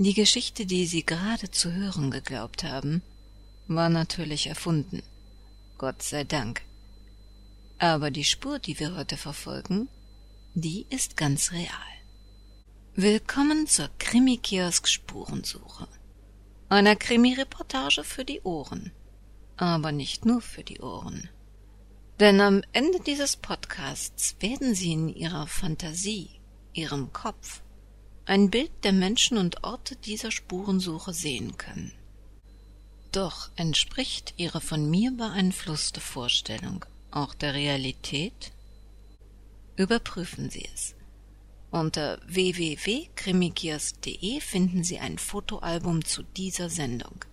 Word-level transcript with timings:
Die 0.00 0.14
Geschichte, 0.14 0.64
die 0.64 0.86
Sie 0.86 1.04
gerade 1.04 1.50
zu 1.50 1.72
hören 1.72 2.12
geglaubt 2.12 2.62
haben, 2.62 3.02
war 3.66 3.88
natürlich 3.88 4.46
erfunden. 4.46 5.02
Gott 5.76 6.04
sei 6.04 6.22
Dank. 6.22 6.62
Aber 7.78 8.12
die 8.12 8.22
Spur, 8.22 8.60
die 8.60 8.78
wir 8.78 8.94
heute 8.94 9.16
verfolgen, 9.16 9.88
die 10.54 10.86
ist 10.88 11.16
ganz 11.16 11.50
real. 11.50 11.66
Willkommen 12.94 13.66
zur 13.66 13.90
Krimi-Kiosk-Spurensuche. 13.98 15.88
Einer 16.68 16.94
Krimi-Reportage 16.94 18.04
für 18.04 18.24
die 18.24 18.40
Ohren. 18.42 18.92
Aber 19.56 19.90
nicht 19.90 20.24
nur 20.24 20.40
für 20.40 20.62
die 20.62 20.78
Ohren. 20.78 21.28
Denn 22.20 22.40
am 22.40 22.62
Ende 22.72 23.00
dieses 23.00 23.36
Podcasts 23.36 24.36
werden 24.38 24.76
Sie 24.76 24.92
in 24.92 25.08
Ihrer 25.08 25.48
Fantasie, 25.48 26.30
Ihrem 26.72 27.12
Kopf, 27.12 27.62
ein 28.28 28.50
Bild 28.50 28.70
der 28.84 28.92
Menschen 28.92 29.38
und 29.38 29.64
Orte 29.64 29.96
dieser 29.96 30.30
Spurensuche 30.30 31.14
sehen 31.14 31.56
können. 31.56 31.92
Doch 33.10 33.48
entspricht 33.56 34.34
Ihre 34.36 34.60
von 34.60 34.90
mir 34.90 35.12
beeinflusste 35.12 36.00
Vorstellung 36.00 36.84
auch 37.10 37.32
der 37.34 37.54
Realität? 37.54 38.52
Überprüfen 39.76 40.50
Sie 40.50 40.68
es. 40.74 40.94
Unter 41.70 42.20
www.krimikias.de 42.26 44.40
finden 44.40 44.84
Sie 44.84 44.98
ein 44.98 45.16
Fotoalbum 45.18 46.04
zu 46.04 46.22
dieser 46.22 46.68
Sendung. 46.68 47.24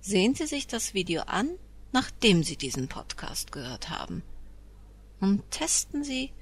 Sehen 0.00 0.34
Sie 0.34 0.46
sich 0.46 0.66
das 0.66 0.92
Video 0.94 1.22
an, 1.22 1.48
nachdem 1.92 2.42
Sie 2.42 2.56
diesen 2.56 2.88
Podcast 2.88 3.52
gehört 3.52 3.88
haben. 3.88 4.22
Und 5.20 5.50
testen 5.50 6.04
Sie, 6.04 6.32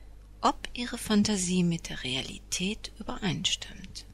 ob 0.41 0.69
ihre 0.75 0.99
Fantasie 0.99 1.65
mit 1.65 1.89
der 1.89 2.05
Realität 2.05 2.93
übereinstimmt. 2.99 4.07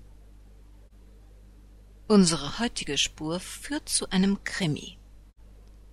Unsere 2.06 2.58
heutige 2.58 2.98
Spur 2.98 3.41
führt 3.41 3.89
zu 3.89 4.11
einem 4.11 4.44
Krimi. 4.44 4.98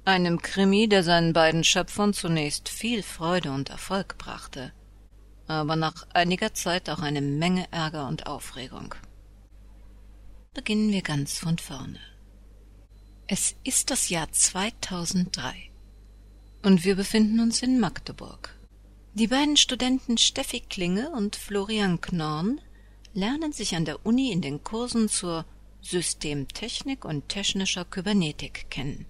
Einem 0.04 0.42
Krimi, 0.42 0.90
der 0.90 1.04
seinen 1.04 1.34
beiden 1.34 1.64
Schöpfern 1.64 2.14
zunächst 2.14 2.70
viel 2.70 3.04
Freude 3.04 3.52
und 3.52 3.70
Erfolg 3.70 4.18
brachte, 4.18 4.74
aber 5.48 5.76
nach 5.76 6.08
einiger 6.14 6.54
Zeit 6.54 6.90
auch 6.90 7.00
eine 7.00 7.22
Menge 7.22 7.68
Ärger 7.72 8.08
und 8.08 8.26
Aufregung. 8.26 8.96
Beginnen 10.54 10.92
wir 10.92 11.02
ganz 11.02 11.38
von 11.38 11.58
vorne. 11.58 12.00
Es 13.28 13.56
ist 13.64 13.90
das 13.90 14.10
Jahr 14.10 14.30
2003 14.32 15.72
und 16.64 16.84
wir 16.84 16.96
befinden 16.96 17.40
uns 17.40 17.62
in 17.62 17.80
Magdeburg. 17.80 18.54
Die 19.14 19.28
beiden 19.28 19.58
Studenten 19.58 20.18
Steffi 20.18 20.62
Klinge 20.62 21.10
und 21.10 21.36
Florian 21.36 22.00
Knorn 22.00 22.62
lernen 23.14 23.52
sich 23.52 23.76
an 23.76 23.84
der 23.84 24.06
Uni 24.06 24.32
in 24.32 24.42
den 24.42 24.64
Kursen 24.64 25.10
zur 25.10 25.44
Systemtechnik 25.82 27.04
und 27.04 27.28
technischer 27.28 27.84
Kybernetik 27.84 28.68
kennen. 28.70 29.06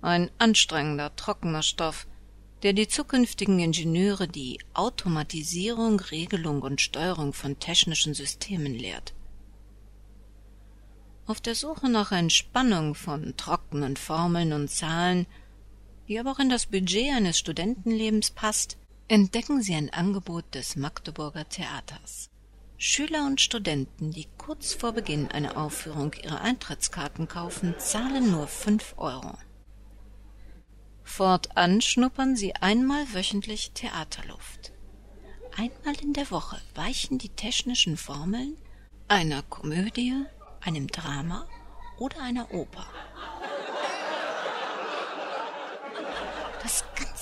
Ein 0.00 0.30
anstrengender, 0.38 1.16
trockener 1.16 1.64
Stoff, 1.64 2.06
der 2.62 2.72
die 2.72 2.86
zukünftigen 2.86 3.58
Ingenieure 3.58 4.28
die 4.28 4.60
Automatisierung, 4.74 5.98
Regelung 5.98 6.62
und 6.62 6.80
Steuerung 6.80 7.32
von 7.32 7.58
technischen 7.58 8.14
Systemen 8.14 8.76
lehrt. 8.76 9.12
Auf 11.26 11.40
der 11.40 11.56
Suche 11.56 11.88
nach 11.88 12.12
Entspannung 12.12 12.94
von 12.94 13.36
trockenen 13.36 13.96
Formeln 13.96 14.52
und 14.52 14.70
Zahlen, 14.70 15.26
die 16.06 16.20
aber 16.20 16.30
auch 16.30 16.38
in 16.38 16.48
das 16.48 16.66
Budget 16.66 17.12
eines 17.12 17.38
Studentenlebens 17.40 18.30
passt, 18.30 18.76
entdecken 19.08 19.62
Sie 19.62 19.74
ein 19.74 19.92
Angebot 19.92 20.54
des 20.54 20.76
Magdeburger 20.76 21.48
Theaters. 21.48 22.30
Schüler 22.78 23.26
und 23.26 23.40
Studenten, 23.40 24.10
die 24.10 24.26
kurz 24.38 24.74
vor 24.74 24.92
Beginn 24.92 25.30
einer 25.30 25.56
Aufführung 25.56 26.12
ihre 26.22 26.40
Eintrittskarten 26.40 27.28
kaufen, 27.28 27.74
zahlen 27.78 28.30
nur 28.30 28.48
fünf 28.48 28.94
Euro. 28.96 29.36
Fortan 31.02 31.80
schnuppern 31.80 32.34
sie 32.34 32.54
einmal 32.56 33.04
wöchentlich 33.12 33.72
Theaterluft. 33.72 34.72
Einmal 35.56 36.00
in 36.02 36.14
der 36.14 36.30
Woche 36.30 36.60
weichen 36.74 37.18
die 37.18 37.28
technischen 37.28 37.96
Formeln 37.96 38.56
einer 39.06 39.42
Komödie, 39.42 40.14
einem 40.60 40.88
Drama 40.88 41.46
oder 41.98 42.20
einer 42.22 42.52
Oper. 42.52 42.86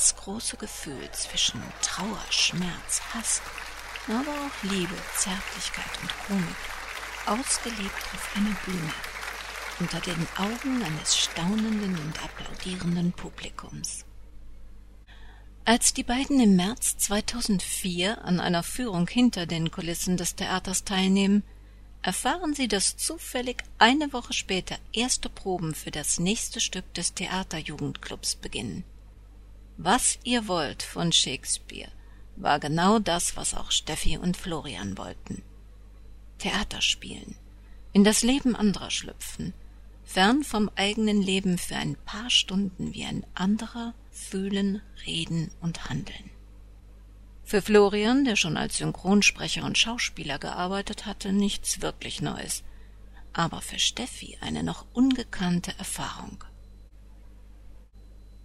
Das 0.03 0.17
große 0.17 0.57
Gefühl 0.57 1.09
zwischen 1.13 1.63
Trauer, 1.81 2.21
Schmerz, 2.29 3.01
Hass, 3.15 3.41
aber 4.09 4.33
auch 4.33 4.63
Liebe, 4.69 4.97
Zärtlichkeit 5.17 6.03
und 6.03 6.11
Komik, 6.27 6.57
ausgelebt 7.27 8.03
auf 8.13 8.37
einer 8.37 8.57
Bühne, 8.65 8.93
unter 9.79 10.01
den 10.01 10.27
Augen 10.37 10.83
eines 10.83 11.17
staunenden 11.17 11.97
und 11.97 12.21
applaudierenden 12.21 13.13
Publikums. 13.13 14.05
Als 15.65 15.95
die 15.95 16.03
beiden 16.03 16.41
im 16.41 16.57
März 16.57 16.97
2004 16.99 18.25
an 18.25 18.41
einer 18.41 18.65
Führung 18.65 19.07
hinter 19.07 19.47
den 19.47 19.71
Kulissen 19.71 20.17
des 20.17 20.35
Theaters 20.35 20.83
teilnehmen, 20.83 21.45
erfahren 22.03 22.55
sie, 22.55 22.67
dass 22.67 22.97
zufällig 22.97 23.63
eine 23.79 24.13
Woche 24.13 24.33
später 24.33 24.79
erste 24.93 25.29
Proben 25.29 25.77
für 25.77 25.93
das 25.93 26.19
nächste 26.19 26.59
Stück 26.59 26.93
des 26.95 27.15
Theaterjugendclubs 27.15 28.35
beginnen. 28.35 28.83
Was 29.77 30.19
ihr 30.23 30.49
wollt 30.49 30.83
von 30.83 31.13
Shakespeare 31.13 31.91
war 32.37 32.61
genau 32.61 32.99
das, 32.99 33.37
was 33.37 33.55
auch 33.55 33.71
Steffi 33.71 34.19
und 34.19 34.37
Florian 34.37 34.99
wollten. 34.99 35.43
Theater 36.39 36.81
spielen, 36.81 37.37
in 37.93 38.05
das 38.05 38.23
Leben 38.23 38.57
anderer 38.57 38.91
schlüpfen, 38.91 39.55
fern 40.05 40.43
vom 40.43 40.71
eigenen 40.77 41.23
Leben 41.23 41.59
für 41.59 41.77
ein 41.77 41.97
paar 42.05 42.31
Stunden 42.31 42.95
wie 42.95 43.05
ein 43.05 43.25
anderer 43.35 43.95
fühlen, 44.11 44.83
reden 45.07 45.51
und 45.61 45.89
handeln. 45.89 46.31
Für 47.45 47.63
Florian, 47.63 48.25
der 48.25 48.37
schon 48.37 48.57
als 48.57 48.79
Synchronsprecher 48.79 49.65
und 49.65 49.79
Schauspieler 49.79 50.39
gearbeitet 50.39 51.07
hatte, 51.07 51.33
nichts 51.33 51.83
wirklich 51.83 52.21
Neues, 52.23 52.63
aber 53.33 53.61
für 53.61 53.79
Steffi 53.79 54.39
eine 54.41 54.63
noch 54.63 54.87
ungekannte 54.93 55.73
Erfahrung. 55.79 56.45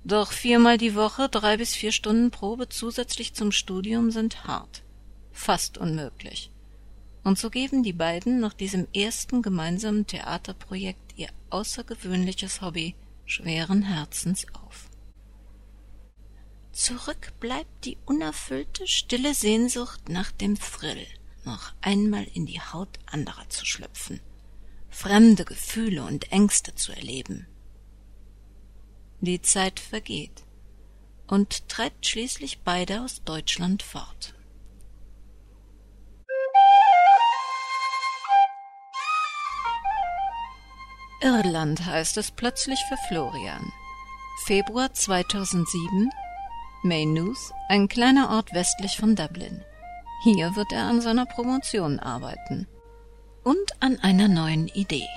Doch 0.08 0.32
viermal 0.32 0.78
die 0.78 0.96
Woche 0.96 1.28
drei 1.28 1.58
bis 1.58 1.76
vier 1.76 1.92
Stunden 1.92 2.32
Probe 2.32 2.70
zusätzlich 2.70 3.34
zum 3.34 3.52
Studium 3.52 4.10
sind 4.10 4.46
hart, 4.46 4.82
fast 5.34 5.78
unmöglich. 5.78 6.50
Und 7.26 7.38
so 7.38 7.50
geben 7.50 7.84
die 7.84 7.92
beiden 7.92 8.40
nach 8.40 8.54
diesem 8.54 8.88
ersten 8.94 9.42
gemeinsamen 9.42 10.08
Theaterprojekt 10.08 11.18
ihr 11.18 11.28
außergewöhnliches 11.50 12.62
Hobby 12.62 12.96
schweren 13.26 13.82
Herzens 13.82 14.46
auf. 14.54 14.90
Zurück 16.72 17.34
bleibt 17.42 17.84
die 17.84 17.98
unerfüllte, 18.06 18.88
stille 18.88 19.34
Sehnsucht 19.34 20.08
nach 20.08 20.32
dem 20.32 20.58
Thrill, 20.58 21.06
noch 21.44 21.74
einmal 21.82 22.24
in 22.34 22.46
die 22.46 22.62
Haut 22.62 22.98
anderer 23.08 23.50
zu 23.50 23.66
schlüpfen, 23.66 24.22
fremde 24.90 25.44
Gefühle 25.44 26.04
und 26.04 26.32
Ängste 26.32 26.74
zu 26.76 26.94
erleben, 26.94 27.46
die 29.20 29.42
Zeit 29.42 29.80
vergeht 29.80 30.44
und 31.28 31.68
treibt 31.70 32.06
schließlich 32.06 32.62
beide 32.64 33.02
aus 33.02 33.24
Deutschland 33.24 33.84
fort. 33.84 34.34
Irland 41.22 41.84
heißt 41.86 42.18
es 42.18 42.32
plötzlich 42.32 42.80
für 42.88 42.98
Florian. 43.08 43.74
Februar 44.46 44.94
2007, 44.94 46.12
Maynooth, 46.84 47.52
ein 47.70 47.88
kleiner 47.88 48.30
Ort 48.30 48.54
westlich 48.54 48.98
von 48.98 49.16
Dublin. 49.16 49.64
Hier 50.24 50.56
wird 50.56 50.72
er 50.72 50.84
an 50.84 51.02
seiner 51.02 51.26
Promotion 51.26 52.00
arbeiten. 52.00 52.68
Und 53.44 53.82
an 53.82 54.00
einer 54.00 54.28
neuen 54.28 54.68
Idee. 54.68 55.08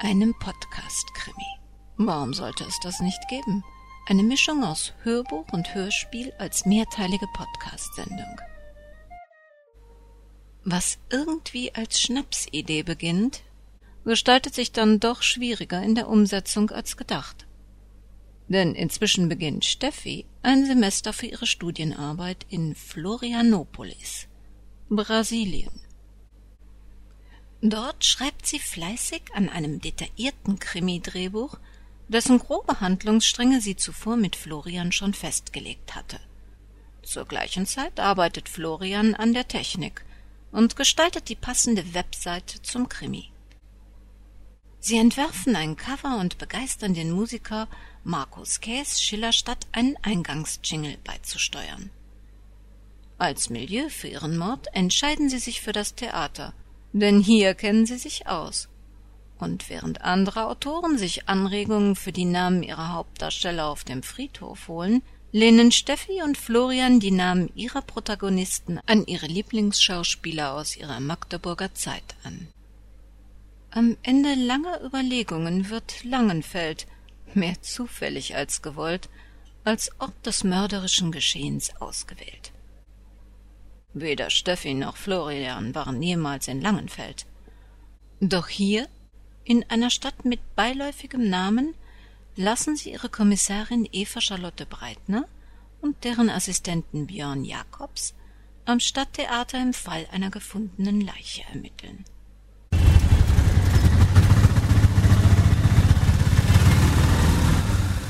Einem 0.00 0.34
Podcast-Krimi. 0.38 1.63
Warum 1.96 2.34
sollte 2.34 2.64
es 2.64 2.80
das 2.80 3.00
nicht 3.00 3.28
geben? 3.28 3.62
Eine 4.06 4.24
Mischung 4.24 4.64
aus 4.64 4.92
Hörbuch 5.02 5.46
und 5.52 5.74
Hörspiel 5.74 6.32
als 6.38 6.66
mehrteilige 6.66 7.26
Podcast-Sendung. 7.32 8.40
Was 10.64 10.98
irgendwie 11.10 11.74
als 11.74 12.00
Schnapsidee 12.00 12.82
beginnt, 12.82 13.42
gestaltet 14.04 14.54
sich 14.54 14.72
dann 14.72 14.98
doch 14.98 15.22
schwieriger 15.22 15.82
in 15.82 15.94
der 15.94 16.08
Umsetzung 16.08 16.70
als 16.70 16.96
gedacht. 16.96 17.46
Denn 18.48 18.74
inzwischen 18.74 19.28
beginnt 19.28 19.64
Steffi 19.64 20.26
ein 20.42 20.66
Semester 20.66 21.12
für 21.12 21.26
ihre 21.26 21.46
Studienarbeit 21.46 22.44
in 22.50 22.74
Florianopolis, 22.74 24.26
Brasilien. 24.90 25.80
Dort 27.62 28.04
schreibt 28.04 28.46
sie 28.46 28.58
fleißig 28.58 29.22
an 29.32 29.48
einem 29.48 29.80
detaillierten 29.80 30.58
Krimi-Drehbuch, 30.58 31.58
dessen 32.08 32.38
grobe 32.38 32.80
Handlungsstränge 32.80 33.60
sie 33.60 33.76
zuvor 33.76 34.16
mit 34.16 34.36
Florian 34.36 34.92
schon 34.92 35.14
festgelegt 35.14 35.94
hatte. 35.94 36.20
Zur 37.02 37.26
gleichen 37.26 37.66
Zeit 37.66 38.00
arbeitet 38.00 38.48
Florian 38.48 39.14
an 39.14 39.34
der 39.34 39.48
Technik, 39.48 40.04
und 40.54 40.76
gestaltet 40.76 41.28
die 41.28 41.34
passende 41.34 41.94
Webseite 41.94 42.62
zum 42.62 42.88
Krimi. 42.88 43.28
Sie 44.78 44.98
entwerfen 44.98 45.56
ein 45.56 45.76
Cover 45.76 46.18
und 46.18 46.38
begeistern 46.38 46.94
den 46.94 47.10
Musiker 47.10 47.68
Markus 48.04 48.60
Käs 48.60 49.02
Schillerstadt 49.02 49.66
einen 49.72 49.96
Eingangsjingle 50.02 50.98
beizusteuern. 51.02 51.90
Als 53.18 53.50
Milieu 53.50 53.88
für 53.88 54.08
ihren 54.08 54.36
Mord 54.36 54.68
entscheiden 54.74 55.28
sie 55.28 55.38
sich 55.38 55.60
für 55.60 55.72
das 55.72 55.96
Theater, 55.96 56.52
denn 56.92 57.20
hier 57.20 57.54
kennen 57.54 57.86
sie 57.86 57.98
sich 57.98 58.28
aus. 58.28 58.68
Und 59.38 59.68
während 59.68 60.02
andere 60.02 60.46
Autoren 60.46 60.96
sich 60.96 61.28
Anregungen 61.28 61.96
für 61.96 62.12
die 62.12 62.24
Namen 62.24 62.62
ihrer 62.62 62.92
Hauptdarsteller 62.92 63.66
auf 63.66 63.84
dem 63.84 64.02
Friedhof 64.02 64.68
holen, 64.68 65.02
lehnen 65.32 65.72
Steffi 65.72 66.22
und 66.22 66.38
Florian 66.38 67.00
die 67.00 67.10
Namen 67.10 67.50
ihrer 67.56 67.82
Protagonisten 67.82 68.78
an 68.86 69.04
ihre 69.06 69.26
Lieblingsschauspieler 69.26 70.54
aus 70.54 70.76
ihrer 70.76 71.00
Magdeburger 71.00 71.74
Zeit 71.74 72.14
an. 72.22 72.46
Am 73.70 73.96
Ende 74.04 74.34
langer 74.34 74.80
Überlegungen 74.84 75.68
wird 75.68 76.04
Langenfeld, 76.04 76.86
mehr 77.34 77.60
zufällig 77.60 78.36
als 78.36 78.62
gewollt, 78.62 79.08
als 79.64 79.90
Ort 79.98 80.14
des 80.24 80.44
mörderischen 80.44 81.10
Geschehens 81.10 81.74
ausgewählt. 81.80 82.52
Weder 83.92 84.30
Steffi 84.30 84.74
noch 84.74 84.96
Florian 84.96 85.74
waren 85.74 86.00
jemals 86.00 86.46
in 86.46 86.60
Langenfeld. 86.60 87.26
Doch 88.20 88.46
hier, 88.46 88.88
in 89.44 89.64
einer 89.68 89.90
Stadt 89.90 90.24
mit 90.24 90.40
beiläufigem 90.56 91.28
Namen, 91.28 91.74
lassen 92.36 92.76
sie 92.76 92.92
ihre 92.92 93.08
Kommissarin 93.08 93.88
Eva 93.92 94.20
Charlotte 94.20 94.66
Breitner 94.66 95.26
und 95.80 96.02
deren 96.04 96.30
Assistenten 96.30 97.06
Björn 97.06 97.44
Jacobs 97.44 98.14
am 98.64 98.80
Stadttheater 98.80 99.60
im 99.60 99.74
Fall 99.74 100.06
einer 100.10 100.30
gefundenen 100.30 101.02
Leiche 101.02 101.42
ermitteln. 101.52 102.04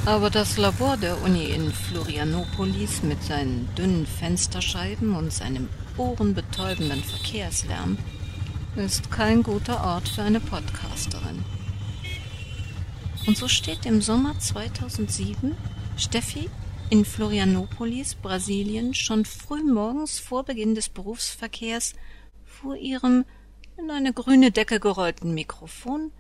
Aber 0.07 0.29
das 0.29 0.59
Labor 0.59 0.99
der 0.99 1.21
Uni 1.23 1.47
in 1.47 1.73
Florianopolis 1.73 3.03
mit 3.03 3.23
seinen 3.23 3.75
dünnen 3.75 4.07
Fensterscheiben 4.07 5.17
und 5.17 5.33
seinem 5.33 5.69
ohrenbetäubenden 5.97 7.03
Verkehrslärm 7.03 7.97
ist 8.77 9.11
kein 9.11 9.43
guter 9.43 9.85
Ort 9.85 10.09
für 10.09 10.23
eine 10.23 10.41
Podcasterin. 10.41 11.45
Und 13.27 13.37
so 13.37 13.47
steht 13.47 13.87
im 13.87 14.03
Sommer 14.03 14.39
2007 14.39 15.57
Steffi 15.97 16.51
in 16.91 17.05
Florianopolis, 17.05 18.17
Brasilien, 18.17 18.93
schon 18.93 19.25
früh 19.25 19.63
morgens 19.63 20.19
vor 20.19 20.45
Beginn 20.45 20.75
des 20.75 20.89
Berufsverkehrs 20.89 21.95
vor 22.45 22.77
ihrem 22.77 23.25
in 23.77 23.91
eine 23.91 24.13
grüne 24.13 24.51
Decke 24.51 24.81
gerollten 24.81 25.35
Mikrofon 25.35 26.11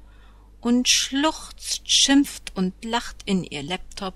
und 0.61 0.89
schluchzt, 0.89 1.91
schimpft 1.91 2.53
und 2.57 2.73
lacht 2.85 3.23
in 3.27 3.45
ihr 3.45 3.63
Laptop, 3.63 4.15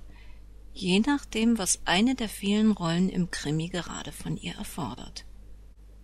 je 0.72 1.00
nachdem, 1.00 1.58
was 1.58 1.80
eine 1.84 2.14
der 2.14 2.28
vielen 2.28 2.70
Rollen 2.70 3.08
im 3.08 3.30
Krimi 3.30 3.68
gerade 3.68 4.12
von 4.12 4.36
ihr 4.36 4.54
erfordert. 4.54 5.24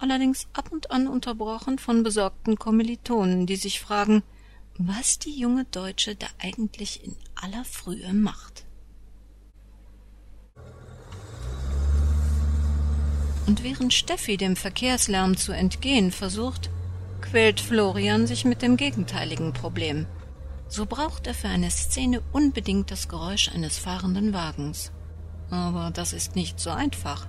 Allerdings 0.05 0.49
ab 0.53 0.71
und 0.71 0.91
an 0.91 1.09
unterbrochen 1.09 1.79
von 1.79 2.03
besorgten 2.03 2.59
Kommilitonen, 2.59 3.47
die 3.47 3.57
sich 3.57 3.81
fragen, 3.81 4.23
was 4.77 5.19
die 5.19 5.35
junge 5.39 5.65
Deutsche 5.65 6.15
da 6.15 6.27
eigentlich 6.43 7.03
in 7.03 7.17
aller 7.35 7.65
Frühe 7.65 8.13
macht. 8.13 8.67
Und 13.47 13.63
während 13.63 13.95
Steffi 13.95 14.37
dem 14.37 14.57
Verkehrslärm 14.57 15.39
zu 15.39 15.53
entgehen 15.53 16.13
versucht, 16.13 16.69
quält 17.23 17.61
Florian 17.61 18.27
sich 18.27 18.45
mit 18.45 18.61
dem 18.61 18.77
gegenteiligen 18.77 19.55
Problem– 19.55 20.05
so 20.69 20.87
braucht 20.87 21.29
er 21.29 21.35
für 21.35 21.47
eine 21.47 21.71
Szene 21.71 22.21
unbedingt 22.33 22.91
das 22.91 23.09
Geräusch 23.09 23.49
eines 23.51 23.79
fahrenden 23.79 24.33
Wagens. 24.33 24.91
Aber 25.51 25.93
das 25.93 26.13
ist 26.13 26.35
nicht 26.35 26.59
so 26.59 26.71
einfach. 26.71 27.29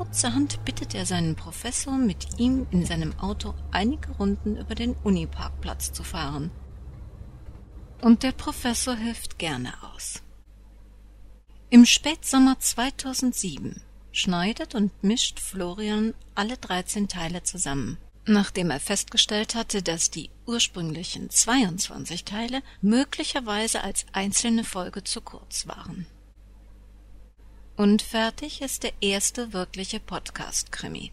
Kurzerhand 0.00 0.64
bittet 0.64 0.94
er 0.94 1.04
seinen 1.04 1.36
Professor, 1.36 1.98
mit 1.98 2.38
ihm 2.38 2.66
in 2.70 2.86
seinem 2.86 3.18
Auto 3.18 3.52
einige 3.70 4.10
Runden 4.12 4.56
über 4.56 4.74
den 4.74 4.94
Uniparkplatz 5.04 5.92
zu 5.92 6.02
fahren. 6.02 6.50
Und 8.00 8.22
der 8.22 8.32
Professor 8.32 8.96
hilft 8.96 9.38
gerne 9.38 9.74
aus. 9.82 10.22
Im 11.68 11.84
Spätsommer 11.84 12.58
2007 12.58 13.82
schneidet 14.10 14.74
und 14.74 14.90
mischt 15.04 15.38
Florian 15.38 16.14
alle 16.34 16.56
13 16.56 17.06
Teile 17.06 17.42
zusammen 17.42 17.98
nachdem 18.26 18.70
er 18.70 18.80
festgestellt 18.80 19.54
hatte, 19.54 19.82
dass 19.82 20.10
die 20.10 20.30
ursprünglichen 20.46 21.30
22 21.30 22.24
Teile 22.24 22.62
möglicherweise 22.80 23.82
als 23.82 24.06
einzelne 24.12 24.62
Folge 24.62 25.04
zu 25.04 25.20
kurz 25.20 25.66
waren. 25.66 26.06
Und 27.80 28.02
fertig 28.02 28.60
ist 28.60 28.82
der 28.82 28.92
erste 29.00 29.54
wirkliche 29.54 30.00
Podcast-Krimi. 30.00 31.12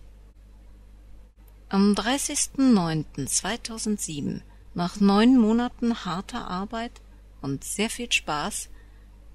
Am 1.69 1.93
30.09.2007, 1.93 4.41
nach 4.73 4.99
neun 4.99 5.37
Monaten 5.37 6.03
harter 6.03 6.49
Arbeit 6.49 6.91
und 7.41 7.63
sehr 7.63 7.89
viel 7.89 8.11
Spaß, 8.11 8.67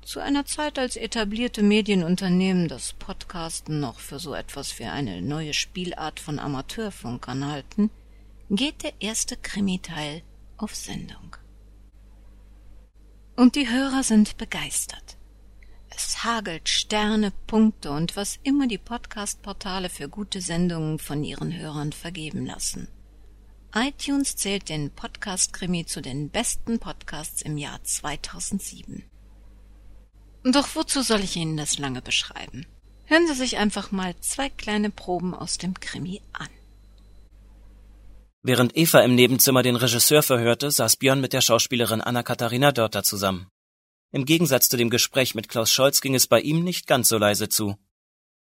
zu 0.03 0.21
einer 0.21 0.45
Zeit, 0.45 0.79
als 0.79 0.97
etablierte 0.97 1.63
Medienunternehmen 1.63 2.69
das 2.69 2.93
Podcasten 2.93 3.81
noch 3.81 3.99
für 3.99 4.19
so 4.19 4.35
etwas 4.35 4.79
wie 4.79 4.85
eine 4.85 5.23
neue 5.23 5.55
Spielart 5.55 6.21
von 6.21 6.39
Amateurfunkern 6.39 7.47
halten, 7.47 7.89
geht 8.51 8.83
der 8.83 8.93
erste 9.01 9.39
Krimiteil 9.39 10.21
auf 10.59 10.75
Sendung. 10.75 11.35
Und 13.37 13.57
die 13.57 13.71
Hörer 13.71 14.03
sind 14.03 14.37
begeistert. 14.37 15.17
Es 15.95 16.25
hagelt 16.25 16.69
Sterne, 16.69 17.33
Punkte 17.47 17.91
und 17.91 18.17
was 18.17 18.39
immer 18.45 18.67
die 18.67 18.79
Podcast-Portale 18.79 19.91
für 19.91 20.09
gute 20.09 20.41
Sendungen 20.41 20.99
von 20.99 21.23
ihren 21.23 21.57
Hörern 21.57 21.93
vergeben 21.93 22.47
lassen. 22.47 22.89
iTunes 23.75 24.37
zählt 24.37 24.69
den 24.69 24.91
Podcast-Krimi 24.91 25.85
zu 25.85 26.01
den 26.01 26.31
besten 26.31 26.79
Podcasts 26.79 27.43
im 27.43 27.59
Jahr 27.59 27.83
2007. 27.83 29.03
Doch 30.45 30.75
wozu 30.75 31.03
soll 31.03 31.21
ich 31.21 31.37
Ihnen 31.37 31.57
das 31.57 31.79
lange 31.79 32.01
beschreiben? 32.01 32.67
Hören 33.05 33.27
Sie 33.27 33.35
sich 33.35 33.59
einfach 33.59 33.93
mal 33.93 34.15
zwei 34.21 34.49
kleine 34.49 34.91
Proben 34.91 35.35
aus 35.35 35.59
dem 35.59 35.79
Krimi 35.79 36.23
an. 36.33 36.49
Während 38.43 38.77
Eva 38.77 39.01
im 39.01 39.15
Nebenzimmer 39.15 39.63
den 39.63 39.77
Regisseur 39.77 40.23
verhörte, 40.23 40.71
saß 40.71 40.97
Björn 40.97 41.21
mit 41.21 41.33
der 41.33 41.43
Schauspielerin 41.43 42.01
Anna-Katharina 42.01 42.73
Dörter 42.73 43.03
zusammen. 43.03 43.47
Im 44.13 44.27
Gegensatz 44.27 44.69
zu 44.69 44.77
dem 44.77 44.91
Gespräch 44.91 45.35
mit 45.35 45.49
Klaus 45.49 45.73
Scholz 45.73 46.01
ging 46.01 46.15
es 46.15 46.27
bei 46.27 46.41
ihm 46.41 46.63
nicht 46.63 46.87
ganz 46.87 47.09
so 47.09 47.19
leise 47.19 47.49
zu. 47.49 47.77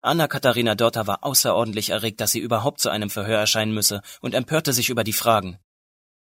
Anna-Katharina 0.02 0.74
Dörter 0.74 1.06
war 1.06 1.24
außerordentlich 1.24 1.90
erregt, 1.90 2.20
dass 2.20 2.32
sie 2.32 2.38
überhaupt 2.38 2.80
zu 2.80 2.90
einem 2.90 3.08
Verhör 3.08 3.38
erscheinen 3.38 3.72
müsse 3.72 4.02
und 4.20 4.34
empörte 4.34 4.74
sich 4.74 4.90
über 4.90 5.02
die 5.02 5.14
Fragen. 5.14 5.58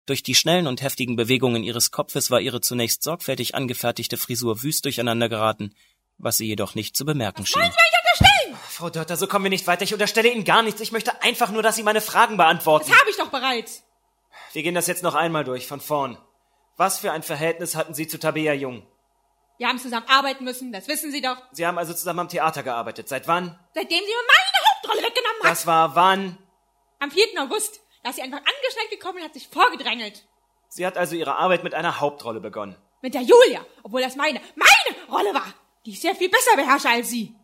Durch 0.05 0.21
die 0.21 0.35
schnellen 0.35 0.67
und 0.67 0.83
heftigen 0.83 1.15
Bewegungen 1.15 1.63
ihres 1.63 1.89
Kopfes 1.89 2.29
war 2.29 2.39
ihre 2.39 2.61
zunächst 2.61 3.01
sorgfältig 3.01 3.55
angefertigte 3.55 4.17
Frisur 4.17 4.61
wüst 4.61 4.85
durcheinander 4.85 5.29
geraten, 5.29 5.73
was 6.19 6.37
sie 6.37 6.45
jedoch 6.45 6.75
nicht 6.75 6.95
zu 6.95 7.03
bemerken 7.05 7.45
schien. 7.45 7.61
Was 7.61 7.75
unterstellen? 8.21 8.57
Frau 8.69 8.89
Dörter, 8.89 9.17
so 9.17 9.27
kommen 9.27 9.45
wir 9.45 9.49
nicht 9.49 9.67
weiter. 9.67 9.83
Ich 9.83 9.93
unterstelle 9.93 10.31
Ihnen 10.31 10.43
gar 10.43 10.63
nichts. 10.63 10.81
Ich 10.81 10.91
möchte 10.91 11.21
einfach 11.21 11.51
nur, 11.51 11.63
dass 11.63 11.75
Sie 11.75 11.83
meine 11.83 12.01
Fragen 12.01 12.37
beantworten. 12.37 12.89
Das 12.89 12.99
habe 12.99 13.09
ich 13.09 13.17
doch 13.17 13.29
bereits. 13.29 13.83
Wir 14.53 14.63
gehen 14.63 14.75
das 14.75 14.87
jetzt 14.87 15.03
noch 15.03 15.15
einmal 15.15 15.43
durch, 15.43 15.67
von 15.67 15.79
vorn. 15.79 16.17
Was 16.77 16.99
für 16.99 17.11
ein 17.11 17.23
Verhältnis 17.23 17.75
hatten 17.75 17.93
Sie 17.93 18.07
zu 18.07 18.19
Tabea 18.19 18.53
Jung? 18.53 18.83
Wir 19.61 19.67
haben 19.67 19.77
zusammen 19.77 20.07
arbeiten 20.09 20.43
müssen, 20.43 20.71
das 20.71 20.87
wissen 20.87 21.11
Sie 21.11 21.21
doch. 21.21 21.37
Sie 21.51 21.67
haben 21.67 21.77
also 21.77 21.93
zusammen 21.93 22.21
am 22.21 22.29
Theater 22.29 22.63
gearbeitet. 22.63 23.07
Seit 23.07 23.27
wann? 23.27 23.59
Seitdem 23.75 23.99
Sie 23.99 24.05
mir 24.05 24.15
meine 24.27 24.65
Hauptrolle 24.73 25.07
weggenommen 25.07 25.43
hat. 25.43 25.51
Das 25.51 25.67
war 25.67 25.95
wann? 25.95 26.39
Am 26.97 27.11
4. 27.11 27.25
August. 27.39 27.79
Da 28.01 28.09
ist 28.09 28.15
sie 28.15 28.23
einfach 28.23 28.39
angeschneit 28.39 28.89
gekommen 28.89 29.19
und 29.19 29.23
hat 29.23 29.35
sich 29.35 29.47
vorgedrängelt. 29.47 30.25
Sie 30.69 30.83
hat 30.83 30.97
also 30.97 31.15
ihre 31.15 31.35
Arbeit 31.35 31.63
mit 31.63 31.75
einer 31.75 31.99
Hauptrolle 31.99 32.39
begonnen. 32.39 32.75
Mit 33.03 33.13
der 33.13 33.21
Julia, 33.21 33.63
obwohl 33.83 34.01
das 34.01 34.15
meine, 34.15 34.41
meine 34.55 35.11
Rolle 35.11 35.31
war, 35.35 35.53
die 35.85 35.91
ich 35.91 36.01
sehr 36.01 36.15
viel 36.15 36.29
besser 36.29 36.55
beherrsche 36.55 36.89
als 36.89 37.11
Sie. 37.11 37.35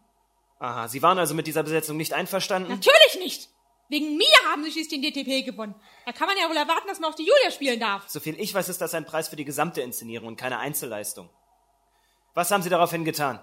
Aha, 0.57 0.88
Sie 0.88 1.03
waren 1.03 1.19
also 1.19 1.36
mit 1.36 1.45
dieser 1.45 1.62
Besetzung 1.62 1.97
nicht 1.97 2.13
einverstanden? 2.13 2.71
Natürlich 2.71 3.19
nicht. 3.19 3.50
Wegen 3.89 4.17
mir 4.17 4.25
haben 4.51 4.63
Sie 4.63 4.71
schließlich 4.71 5.01
den 5.01 5.13
DTP 5.13 5.45
gewonnen. 5.45 5.75
Da 6.07 6.13
kann 6.13 6.25
man 6.25 6.36
ja 6.36 6.50
wohl 6.50 6.57
erwarten, 6.57 6.88
dass 6.88 7.00
man 7.00 7.12
auch 7.12 7.15
die 7.15 7.27
Julia 7.27 7.51
spielen 7.51 7.79
darf. 7.79 8.09
Soviel 8.09 8.39
ich 8.39 8.55
weiß, 8.55 8.69
ist 8.69 8.81
das 8.81 8.95
ein 8.95 9.05
Preis 9.05 9.29
für 9.29 9.36
die 9.36 9.45
gesamte 9.45 9.81
Inszenierung 9.81 10.29
und 10.29 10.36
keine 10.36 10.57
Einzelleistung. 10.57 11.29
Was 12.38 12.51
haben 12.51 12.62
Sie 12.62 12.70
daraufhin 12.70 13.03
getan? 13.03 13.39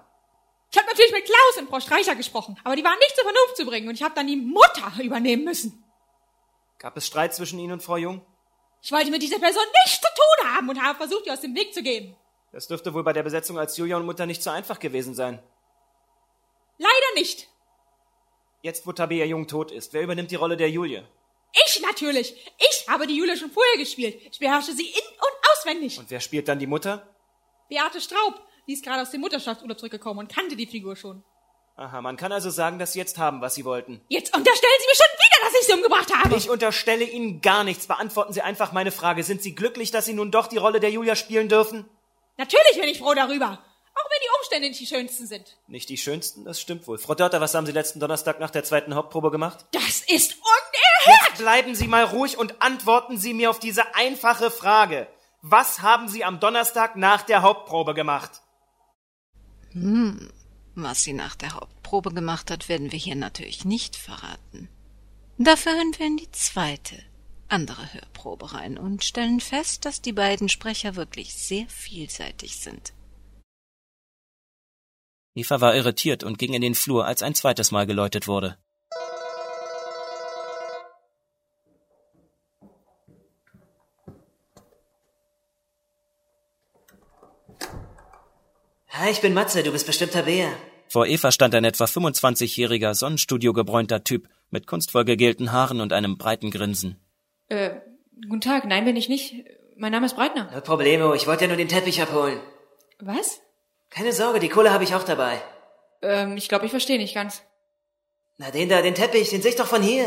Ich 0.71 0.79
habe 0.79 0.89
natürlich 0.89 1.11
mit 1.11 1.25
Klaus 1.25 1.57
und 1.59 1.69
Frau 1.69 1.81
Streicher 1.81 2.15
gesprochen, 2.15 2.57
aber 2.63 2.77
die 2.77 2.85
waren 2.85 2.97
nicht 3.01 3.17
zur 3.17 3.25
Vernunft 3.25 3.57
zu 3.57 3.67
bringen 3.67 3.89
und 3.89 3.97
ich 3.97 4.05
habe 4.05 4.15
dann 4.15 4.29
die 4.29 4.37
Mutter 4.37 5.03
übernehmen 5.03 5.43
müssen. 5.43 5.85
Gab 6.79 6.97
es 6.97 7.05
Streit 7.05 7.35
zwischen 7.35 7.59
Ihnen 7.59 7.73
und 7.73 7.83
Frau 7.83 7.97
Jung? 7.97 8.25
Ich 8.83 8.93
wollte 8.93 9.11
mit 9.11 9.21
dieser 9.21 9.41
Person 9.41 9.65
nichts 9.85 10.01
zu 10.01 10.07
tun 10.07 10.55
haben 10.55 10.69
und 10.69 10.81
habe 10.81 10.97
versucht, 10.97 11.27
ihr 11.27 11.33
aus 11.33 11.41
dem 11.41 11.57
Weg 11.57 11.75
zu 11.75 11.83
gehen. 11.83 12.15
Das 12.53 12.69
dürfte 12.69 12.95
wohl 12.95 13.03
bei 13.03 13.13
der 13.13 13.25
Besetzung 13.25 13.59
als 13.59 13.77
Julia 13.77 13.97
und 13.97 14.07
Mutter 14.07 14.27
nicht 14.27 14.45
so 14.45 14.51
einfach 14.51 14.79
gewesen 14.79 15.17
sein. 15.17 15.43
Leider 16.79 17.15
nicht. 17.17 17.49
Jetzt, 18.63 18.87
wo 18.87 18.93
Tabea 18.93 19.25
Jung 19.25 19.49
tot 19.49 19.73
ist, 19.73 19.93
wer 19.93 20.03
übernimmt 20.03 20.31
die 20.31 20.37
Rolle 20.37 20.57
der 20.57 20.71
Julie? 20.71 21.05
Ich 21.67 21.83
natürlich. 21.83 22.33
Ich 22.59 22.89
habe 22.89 23.09
die 23.09 23.17
Julia 23.17 23.35
schon 23.35 23.51
vorher 23.51 23.77
gespielt. 23.77 24.23
Ich 24.31 24.39
beherrsche 24.39 24.73
sie 24.73 24.87
in- 24.87 25.17
und 25.17 25.51
auswendig. 25.51 25.99
Und 25.99 26.11
wer 26.11 26.21
spielt 26.21 26.47
dann 26.47 26.61
die 26.61 26.69
Mutter? 26.69 27.13
Beate 27.69 28.01
Straub, 28.01 28.41
die 28.67 28.75
ist 28.75 28.85
gerade 28.85 29.03
aus 29.03 29.11
dem 29.11 29.21
Mutterschaftsurlaub 29.21 29.79
zurückgekommen 29.79 30.21
und 30.21 30.33
kannte 30.33 30.57
die 30.57 30.67
Figur 30.67 30.97
schon. 30.97 31.23
Aha, 31.77 32.01
man 32.01 32.17
kann 32.17 32.31
also 32.31 32.51
sagen, 32.51 32.79
dass 32.79 32.93
Sie 32.93 33.01
jetzt 33.01 33.19
haben, 33.19 33.41
was 33.41 33.57
Sie 33.57 33.65
wollten. 33.65 34.01
Jetzt 34.09 34.35
unterstellen 34.37 34.73
Sie 34.79 34.87
mir 34.87 34.95
schon 34.95 35.07
wieder, 35.17 35.45
dass 35.45 35.61
ich 35.61 35.67
sie 35.67 35.73
umgebracht 35.73 36.15
habe. 36.15 36.37
Ich 36.37 36.49
unterstelle 36.49 37.05
Ihnen 37.05 37.41
gar 37.41 37.65
nichts. 37.65 37.89
Beantworten 37.89 38.33
Sie 38.33 38.43
einfach 38.43 38.71
meine 38.71 38.93
Frage. 38.93 39.25
Sind 39.25 39.43
Sie 39.43 39.57
glücklich, 39.57 39.91
dass 39.91 40.07
Sie 40.07 40.13
nun 40.13 40.31
doch 40.31 40.47
die 40.47 40.57
Rolle 40.57 40.79
der 40.79 40.91
Julia 40.91 41.17
spielen 41.17 41.49
dürfen? 41.49 41.85
Natürlich 42.37 42.81
bin 42.81 42.89
ich 42.89 42.99
froh 42.99 43.15
darüber. 43.15 43.59
Auch 43.97 44.11
wenn 44.11 44.21
die 44.23 44.39
Umstände 44.39 44.69
nicht 44.69 44.81
die 44.81 44.87
schönsten 44.87 45.27
sind. 45.27 45.57
Nicht 45.67 45.89
die 45.89 45.97
schönsten, 45.97 46.45
das 46.45 46.61
stimmt 46.61 46.87
wohl. 46.87 46.99
Frau 46.99 47.15
Dörter, 47.15 47.41
was 47.41 47.55
haben 47.55 47.67
Sie 47.67 47.73
letzten 47.73 48.01
Donnerstag 48.01 48.41
nach 48.41 48.51
der 48.51 48.65
zweiten 48.65 48.95
Hauptprobe 48.95 49.31
gemacht? 49.31 49.67
Das 49.73 50.01
ist 50.01 50.35
unerhört. 50.35 51.29
Jetzt 51.29 51.39
bleiben 51.39 51.75
Sie 51.75 51.89
mal 51.89 52.05
ruhig 52.05 52.39
und 52.39 52.61
antworten 52.63 53.19
Sie 53.19 53.35
mir 53.35 53.51
auf 53.51 53.59
diese 53.59 53.95
einfache 53.95 54.51
Frage. 54.51 55.09
Was 55.43 55.83
haben 55.83 56.09
Sie 56.09 56.25
am 56.25 56.41
Donnerstag 56.41 56.97
nach 56.97 57.23
der 57.23 57.43
Hauptprobe 57.43 57.95
gemacht? 57.95 58.43
Was 59.75 61.03
sie 61.03 61.13
nach 61.13 61.35
der 61.35 61.55
Hauptprobe 61.55 62.13
gemacht 62.13 62.51
hat, 62.51 62.69
werden 62.69 62.93
wir 62.93 62.99
hier 62.99 63.17
natürlich 63.17 63.65
nicht 63.65 63.97
verraten. 63.97 64.69
Dafür 65.39 65.73
hören 65.73 65.93
wir 65.99 66.07
in 66.07 66.17
die 66.17 66.31
zweite, 66.31 67.03
andere 67.49 67.93
Hörprobe 67.93 68.55
rein 68.55 68.79
und 68.79 69.05
stellen 69.05 69.41
fest, 69.41 69.85
dass 69.85 70.01
die 70.01 70.13
beiden 70.13 70.49
Sprecher 70.49 70.95
wirklich 70.97 71.35
sehr 71.35 71.67
vielseitig 71.69 72.57
sind. 72.57 72.93
Eva 75.37 75.61
war 75.61 75.75
irritiert 75.75 76.23
und 76.23 76.39
ging 76.39 76.55
in 76.55 76.63
den 76.63 76.77
Flur, 76.77 77.07
als 77.07 77.23
ein 77.23 77.35
zweites 77.35 77.73
Mal 77.73 77.87
geläutet 77.87 78.29
wurde. 78.29 78.57
Hi, 88.97 89.11
ich 89.11 89.21
bin 89.21 89.35
Matze, 89.35 89.65
du 89.65 89.73
bist 89.73 89.89
bestimmt 89.89 90.13
Tabea. 90.13 90.47
Vor 90.87 91.07
Eva 91.07 91.33
stand 91.33 91.53
ein 91.57 91.65
etwa 91.65 91.87
25-jähriger, 91.87 92.95
Sonnenstudio-gebräunter 92.95 94.05
Typ 94.05 94.29
mit 94.51 94.69
kunstvoll 94.69 95.05
gegelten 95.05 95.51
Haaren 95.51 95.81
und 95.81 95.93
einem 95.93 96.17
breiten 96.17 96.53
Grinsen. 96.53 97.05
Äh, 97.49 97.71
guten 98.29 98.41
Tag, 98.41 98.67
nein, 98.67 98.85
bin 98.85 98.95
ich 98.95 99.09
nicht. 99.09 99.35
Mein 99.77 99.91
Name 99.91 100.07
ist 100.07 100.15
Breitner. 100.15 100.49
No 100.55 100.61
problemo, 100.61 101.13
ich 101.13 101.27
wollte 101.27 101.43
ja 101.43 101.49
nur 101.49 101.57
den 101.57 101.67
Teppich 101.67 102.01
abholen. 102.01 102.39
Was? 103.01 103.41
Keine 103.91 104.13
Sorge, 104.13 104.39
die 104.39 104.49
Kohle 104.49 104.73
habe 104.73 104.85
ich 104.85 104.95
auch 104.95 105.03
dabei. 105.03 105.43
Ähm, 106.01 106.37
ich 106.37 106.49
glaube, 106.49 106.67
ich 106.67 106.71
verstehe 106.71 106.99
nicht 106.99 107.15
ganz. 107.15 107.43
Na, 108.39 108.53
den 108.53 108.69
da, 108.69 108.81
den 108.81 108.95
Teppich, 108.95 109.29
den 109.29 109.43
sehe 109.43 109.51
ich 109.51 109.57
doch 109.57 109.67
von 109.67 109.83
hier. 109.83 110.07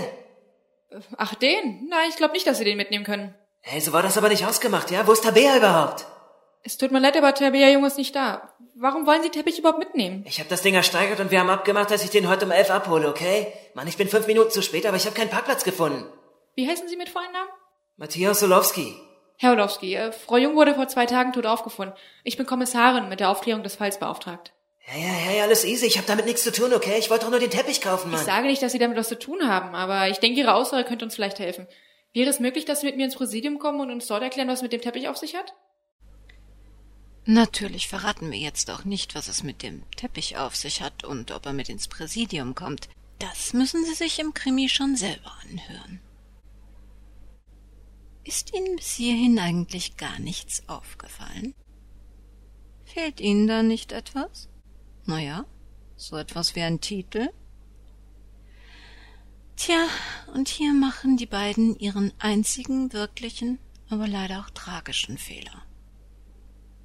Ach, 1.17 1.36
den? 1.36 1.89
Nein, 1.89 2.08
ich 2.10 2.15
glaube 2.15 2.32
nicht, 2.32 2.48
dass 2.48 2.58
Sie 2.58 2.63
den 2.63 2.77
mitnehmen 2.77 3.03
können. 3.03 3.36
Hey, 3.60 3.82
so 3.82 3.91
war 3.91 4.01
das 4.01 4.17
aber 4.17 4.29
nicht 4.29 4.46
ausgemacht, 4.46 4.91
ja? 4.91 5.06
Wo 5.06 5.12
ist 5.12 5.25
Tabea 5.25 5.58
überhaupt? 5.58 6.08
Es 6.67 6.77
tut 6.77 6.91
mir 6.91 7.00
leid, 7.00 7.15
aber 7.15 7.33
Tabea 7.33 7.69
Jung 7.69 7.86
ist 7.86 7.97
nicht 7.97 8.13
da. 8.13 8.53
Warum 8.75 9.07
wollen 9.07 9.24
Sie 9.24 9.29
Teppich 9.29 9.57
überhaupt 9.57 9.79
mitnehmen? 9.79 10.25
Ich 10.27 10.39
habe 10.39 10.50
das 10.50 10.62
Ding 10.63 10.75
ersteigert 10.75 11.21
und 11.21 11.31
wir 11.31 11.39
haben 11.39 11.50
abgemacht, 11.50 11.89
dass 11.91 12.03
ich 12.03 12.09
den 12.09 12.27
heute 12.27 12.43
um 12.43 12.51
elf 12.51 12.69
abhole, 12.69 13.07
okay? 13.07 13.47
Mann, 13.74 13.88
ich 13.88 13.95
bin 13.95 14.09
fünf 14.09 14.27
Minuten 14.27 14.51
zu 14.51 14.62
spät, 14.62 14.86
aber 14.86 14.97
ich 14.97 15.05
habe 15.05 15.15
keinen 15.15 15.29
Parkplatz 15.29 15.63
gefunden. 15.63 16.03
Wie 16.55 16.67
heißen 16.67 16.89
Sie 16.89 16.97
mit 16.97 17.07
vollen 17.07 17.31
Namen? 17.31 17.47
Matthias 17.95 18.41
Solowski. 18.41 18.97
Herr 19.38 19.51
Orlowski, 19.51 19.95
äh, 19.95 20.12
Frau 20.12 20.36
Jung 20.36 20.57
wurde 20.57 20.75
vor 20.75 20.89
zwei 20.89 21.05
Tagen 21.05 21.31
tot 21.31 21.45
aufgefunden. 21.45 21.95
Ich 22.25 22.36
bin 22.36 22.45
Kommissarin 22.45 23.07
mit 23.07 23.21
der 23.21 23.29
Aufklärung 23.29 23.63
des 23.63 23.77
Falls 23.77 23.97
beauftragt. 23.97 24.51
Ja, 24.93 25.00
ja, 25.00 25.38
ja, 25.38 25.43
alles 25.43 25.63
easy. 25.63 25.86
Ich 25.86 25.95
habe 25.97 26.07
damit 26.07 26.25
nichts 26.25 26.43
zu 26.43 26.51
tun, 26.51 26.74
okay? 26.74 26.97
Ich 27.00 27.09
wollte 27.09 27.24
doch 27.24 27.31
nur 27.31 27.39
den 27.39 27.50
Teppich 27.50 27.79
kaufen, 27.79 28.09
Ich 28.09 28.17
Mann. 28.17 28.25
sage 28.25 28.45
nicht, 28.47 28.62
dass 28.62 28.74
Sie 28.74 28.79
damit 28.79 28.97
was 28.97 29.07
zu 29.07 29.17
tun 29.17 29.47
haben, 29.47 29.74
aber 29.74 30.09
ich 30.09 30.17
denke, 30.19 30.41
Ihre 30.41 30.53
Aussage 30.53 30.83
könnte 30.83 31.05
uns 31.05 31.15
vielleicht 31.15 31.39
helfen. 31.39 31.65
Wäre 32.13 32.29
es 32.29 32.41
möglich, 32.41 32.65
dass 32.65 32.81
Sie 32.81 32.88
mit 32.88 32.97
mir 32.97 33.05
ins 33.05 33.15
Präsidium 33.15 33.57
kommen 33.57 33.79
und 33.79 33.89
uns 33.89 34.07
dort 34.07 34.21
erklären, 34.21 34.50
was 34.50 34.62
mit 34.62 34.74
dem 34.74 34.81
Teppich 34.81 35.07
auf 35.07 35.15
sich 35.15 35.33
hat? 35.38 35.53
Natürlich 37.29 37.89
verraten 37.89 38.31
wir 38.31 38.38
jetzt 38.39 38.72
auch 38.72 38.86
nicht, 38.86 39.13
was 39.13 39.27
es 39.27 39.43
mit 39.43 39.62
dem 39.62 39.84
Teppich 39.98 40.38
auf 40.38 40.55
sich 40.55 40.81
hat 40.81 41.03
und 41.03 41.31
ob 41.31 41.46
er 41.46 41.51
mit 41.51 41.67
ins 41.67 41.89
Präsidium 41.89 42.55
kommt. 42.55 42.88
Das 43.19 43.51
müssen 43.51 43.84
Sie 43.84 43.96
sich 43.96 44.19
im 44.19 44.34
Krimi 44.34 44.69
schon 44.69 44.96
selber 44.96 45.34
anhören. 45.43 46.00
Ist 48.24 48.53
Ihnen 48.55 48.77
bis 48.77 48.93
hierhin 48.93 49.39
eigentlich 49.39 49.98
gar 49.98 50.19
nichts 50.19 50.69
aufgefallen? 50.69 51.53
Fehlt 52.86 53.19
Ihnen 53.19 53.46
da 53.46 53.62
nicht 53.62 53.91
etwas? 53.91 54.48
Naja, 55.05 55.43
so 55.98 56.15
etwas 56.15 56.55
wie 56.55 56.62
ein 56.62 56.79
Titel? 56.79 57.29
Tja, 59.57 59.86
und 60.34 60.48
hier 60.48 60.74
machen 60.74 61.17
die 61.17 61.25
beiden 61.25 61.77
ihren 61.77 62.13
einzigen 62.19 62.93
wirklichen, 62.93 63.60
aber 63.89 64.07
leider 64.07 64.39
auch 64.39 64.50
tragischen 64.51 65.17
Fehler. 65.17 65.67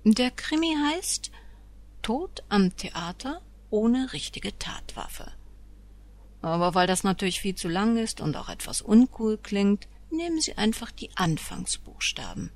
Der 0.05 0.33
Krimi 0.33 0.75
heißt 0.93 1.31
Tod 2.03 2.43
am 2.49 2.77
Theater 2.77 3.41
ohne 3.71 4.13
richtige 4.13 4.59
Tatwaffe. 4.59 5.31
Aber 6.41 6.75
weil 6.75 6.89
das 6.89 7.05
natürlich 7.05 7.41
viel 7.41 7.55
zu 7.55 7.69
lang 7.69 7.97
ist 7.97 8.21
und 8.21 8.37
auch 8.37 8.49
etwas 8.49 8.83
uncool 8.83 9.39
klingt, 9.39 9.87
nehmen 10.11 10.41
Sie 10.41 10.59
einfach 10.59 10.91
die 10.91 11.11
Anfangsbuchstaben 11.15 12.51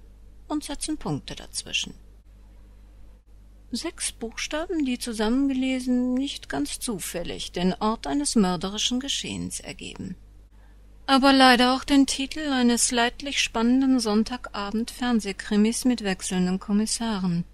und 0.49 0.65
setzen 0.65 0.99
Punkte 0.99 1.37
dazwischen. 1.37 1.95
Sechs 3.71 4.11
Buchstaben, 4.11 4.85
die 4.85 4.99
zusammengelesen 4.99 6.15
nicht 6.15 6.49
ganz 6.49 6.81
zufällig 6.81 7.53
den 7.53 7.75
Ort 7.75 8.09
eines 8.09 8.35
mörderischen 8.35 8.99
Geschehens 8.99 9.61
ergeben. 9.61 10.17
Aber 11.09 11.33
leider 11.33 11.75
auch 11.75 11.85
den 11.85 12.07
Titel 12.07 12.51
eines 12.51 12.91
leidlich 12.91 13.41
spannenden 13.41 14.01
Sonntagabend-Fernsehkrimis 14.01 15.85
mit 15.85 16.03
wechselnden 16.03 16.59
Kommissaren. 16.59 17.45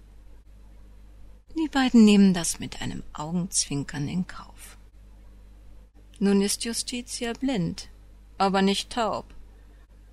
Die 1.55 1.69
beiden 1.69 2.03
nehmen 2.03 2.33
das 2.33 2.59
mit 2.59 2.81
einem 2.81 3.03
Augenzwinkern 3.13 4.07
in 4.07 4.25
Kauf. 4.25 4.77
Nun 6.17 6.41
ist 6.41 6.65
Justitia 6.65 7.33
blind, 7.33 7.89
aber 8.39 8.63
nicht 8.63 8.91
taub. 8.91 9.25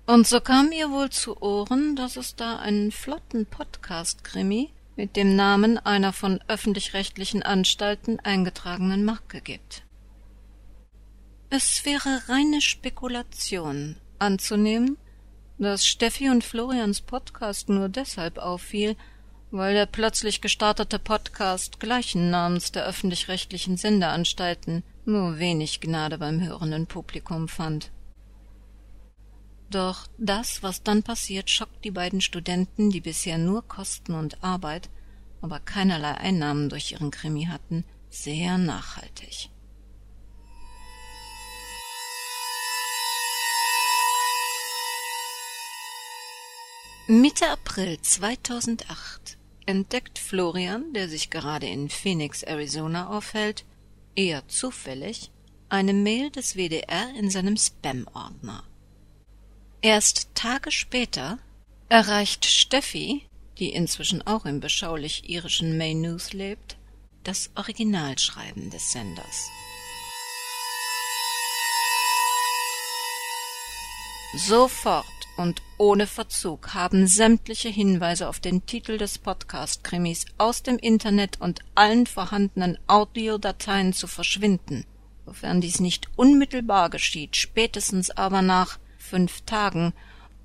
Und 0.05 0.27
so 0.27 0.39
kam 0.39 0.71
ihr 0.71 0.91
wohl 0.91 1.09
zu 1.09 1.41
Ohren, 1.41 1.95
dass 1.95 2.17
es 2.17 2.35
da 2.35 2.57
einen 2.57 2.91
flotten 2.91 3.47
Podcast-Krimi 3.47 4.69
mit 4.95 5.15
dem 5.15 5.35
Namen 5.35 5.79
einer 5.79 6.13
von 6.13 6.39
öffentlich-rechtlichen 6.47 7.41
Anstalten 7.41 8.19
eingetragenen 8.19 9.03
Marke 9.03 9.41
gibt. 9.41 9.83
Es 11.53 11.83
wäre 11.83 12.29
reine 12.29 12.61
Spekulation 12.61 13.97
anzunehmen, 14.19 14.95
dass 15.57 15.85
Steffi 15.85 16.29
und 16.29 16.45
Florians 16.45 17.01
Podcast 17.01 17.67
nur 17.67 17.89
deshalb 17.89 18.37
auffiel, 18.37 18.95
weil 19.51 19.73
der 19.73 19.85
plötzlich 19.85 20.39
gestartete 20.39 20.97
Podcast 20.97 21.81
gleichen 21.81 22.29
Namens 22.29 22.71
der 22.71 22.85
öffentlich-rechtlichen 22.85 23.75
Sendeanstalten 23.75 24.83
nur 25.03 25.39
wenig 25.39 25.81
Gnade 25.81 26.17
beim 26.17 26.39
hörenden 26.39 26.87
Publikum 26.87 27.49
fand. 27.49 27.91
Doch 29.69 30.07
das, 30.17 30.63
was 30.63 30.83
dann 30.83 31.03
passiert, 31.03 31.49
schockt 31.49 31.83
die 31.83 31.91
beiden 31.91 32.21
Studenten, 32.21 32.91
die 32.91 33.01
bisher 33.01 33.37
nur 33.37 33.67
Kosten 33.67 34.13
und 34.13 34.41
Arbeit, 34.41 34.89
aber 35.41 35.59
keinerlei 35.59 36.13
Einnahmen 36.13 36.69
durch 36.69 36.93
ihren 36.93 37.11
Krimi 37.11 37.47
hatten, 37.47 37.83
sehr 38.09 38.57
nachhaltig. 38.57 39.49
Mitte 47.11 47.49
April 47.49 47.99
2008 47.99 49.37
entdeckt 49.65 50.17
Florian, 50.17 50.93
der 50.93 51.09
sich 51.09 51.29
gerade 51.29 51.67
in 51.67 51.89
Phoenix, 51.89 52.41
Arizona 52.41 53.09
aufhält, 53.09 53.65
eher 54.15 54.47
zufällig, 54.47 55.29
eine 55.67 55.91
Mail 55.91 56.29
des 56.29 56.55
WDR 56.55 57.13
in 57.19 57.29
seinem 57.29 57.57
Spam-Ordner. 57.57 58.63
Erst 59.81 60.29
Tage 60.35 60.71
später 60.71 61.37
erreicht 61.89 62.45
Steffi, 62.45 63.27
die 63.59 63.73
inzwischen 63.73 64.25
auch 64.25 64.45
im 64.45 64.61
beschaulich 64.61 65.29
irischen 65.29 65.77
May 65.77 65.95
News 65.95 66.31
lebt, 66.31 66.77
das 67.25 67.49
Originalschreiben 67.55 68.69
des 68.69 68.93
Senders. 68.93 69.49
Sofort 74.33 75.05
und 75.35 75.61
ohne 75.77 76.07
Verzug 76.07 76.73
haben 76.73 77.05
sämtliche 77.05 77.67
Hinweise 77.67 78.29
auf 78.29 78.39
den 78.39 78.65
Titel 78.65 78.97
des 78.97 79.17
Podcast-Krimis 79.17 80.25
aus 80.37 80.63
dem 80.63 80.77
Internet 80.77 81.41
und 81.41 81.59
allen 81.75 82.07
vorhandenen 82.07 82.79
Audiodateien 82.87 83.91
zu 83.91 84.07
verschwinden. 84.07 84.85
Sofern 85.25 85.59
dies 85.59 85.81
nicht 85.81 86.07
unmittelbar 86.15 86.89
geschieht, 86.89 87.35
spätestens 87.35 88.09
aber 88.09 88.41
nach 88.41 88.79
fünf 88.97 89.41
Tagen, 89.41 89.93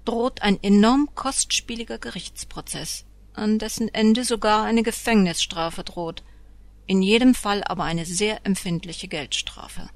droht 0.05 0.43
ein 0.43 0.61
enorm 0.65 1.09
kostspieliger 1.15 1.99
Gerichtsprozess, 1.99 3.05
an 3.35 3.61
dessen 3.61 3.93
Ende 3.95 4.25
sogar 4.25 4.65
eine 4.65 4.83
Gefängnisstrafe 4.83 5.85
droht, 5.85 6.25
in 6.89 7.03
jedem 7.03 7.37
Fall 7.37 7.63
aber 7.63 7.85
eine 7.85 8.05
sehr 8.05 8.45
empfindliche 8.45 9.07
Geldstrafe. 9.07 9.91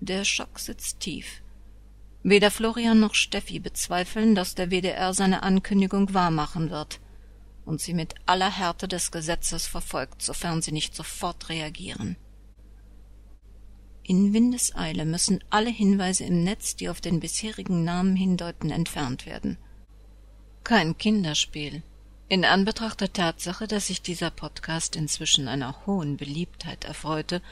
Der 0.00 0.24
Schock 0.24 0.58
sitzt 0.58 0.98
tief. 0.98 1.42
Weder 2.22 2.50
Florian 2.50 3.00
noch 3.00 3.14
Steffi 3.14 3.58
bezweifeln, 3.58 4.34
dass 4.34 4.54
der 4.54 4.70
WDR 4.70 5.14
seine 5.14 5.42
Ankündigung 5.42 6.12
wahrmachen 6.12 6.70
wird 6.70 7.00
und 7.64 7.80
sie 7.80 7.94
mit 7.94 8.14
aller 8.26 8.50
Härte 8.50 8.88
des 8.88 9.10
Gesetzes 9.10 9.66
verfolgt, 9.66 10.22
sofern 10.22 10.62
sie 10.62 10.72
nicht 10.72 10.94
sofort 10.94 11.48
reagieren. 11.48 12.16
In 14.02 14.32
Windeseile 14.32 15.04
müssen 15.04 15.42
alle 15.50 15.70
Hinweise 15.70 16.24
im 16.24 16.44
Netz, 16.44 16.76
die 16.76 16.88
auf 16.88 17.00
den 17.00 17.18
bisherigen 17.18 17.82
Namen 17.82 18.14
hindeuten, 18.14 18.70
entfernt 18.70 19.26
werden. 19.26 19.58
Kein 20.62 20.96
Kinderspiel. 20.96 21.82
In 22.28 22.44
Anbetracht 22.44 23.00
der 23.00 23.12
Tatsache, 23.12 23.66
dass 23.66 23.88
sich 23.88 24.02
dieser 24.02 24.30
Podcast 24.30 24.94
inzwischen 24.94 25.48
einer 25.48 25.86
hohen 25.86 26.16
Beliebtheit 26.16 26.84
erfreute 26.84 27.42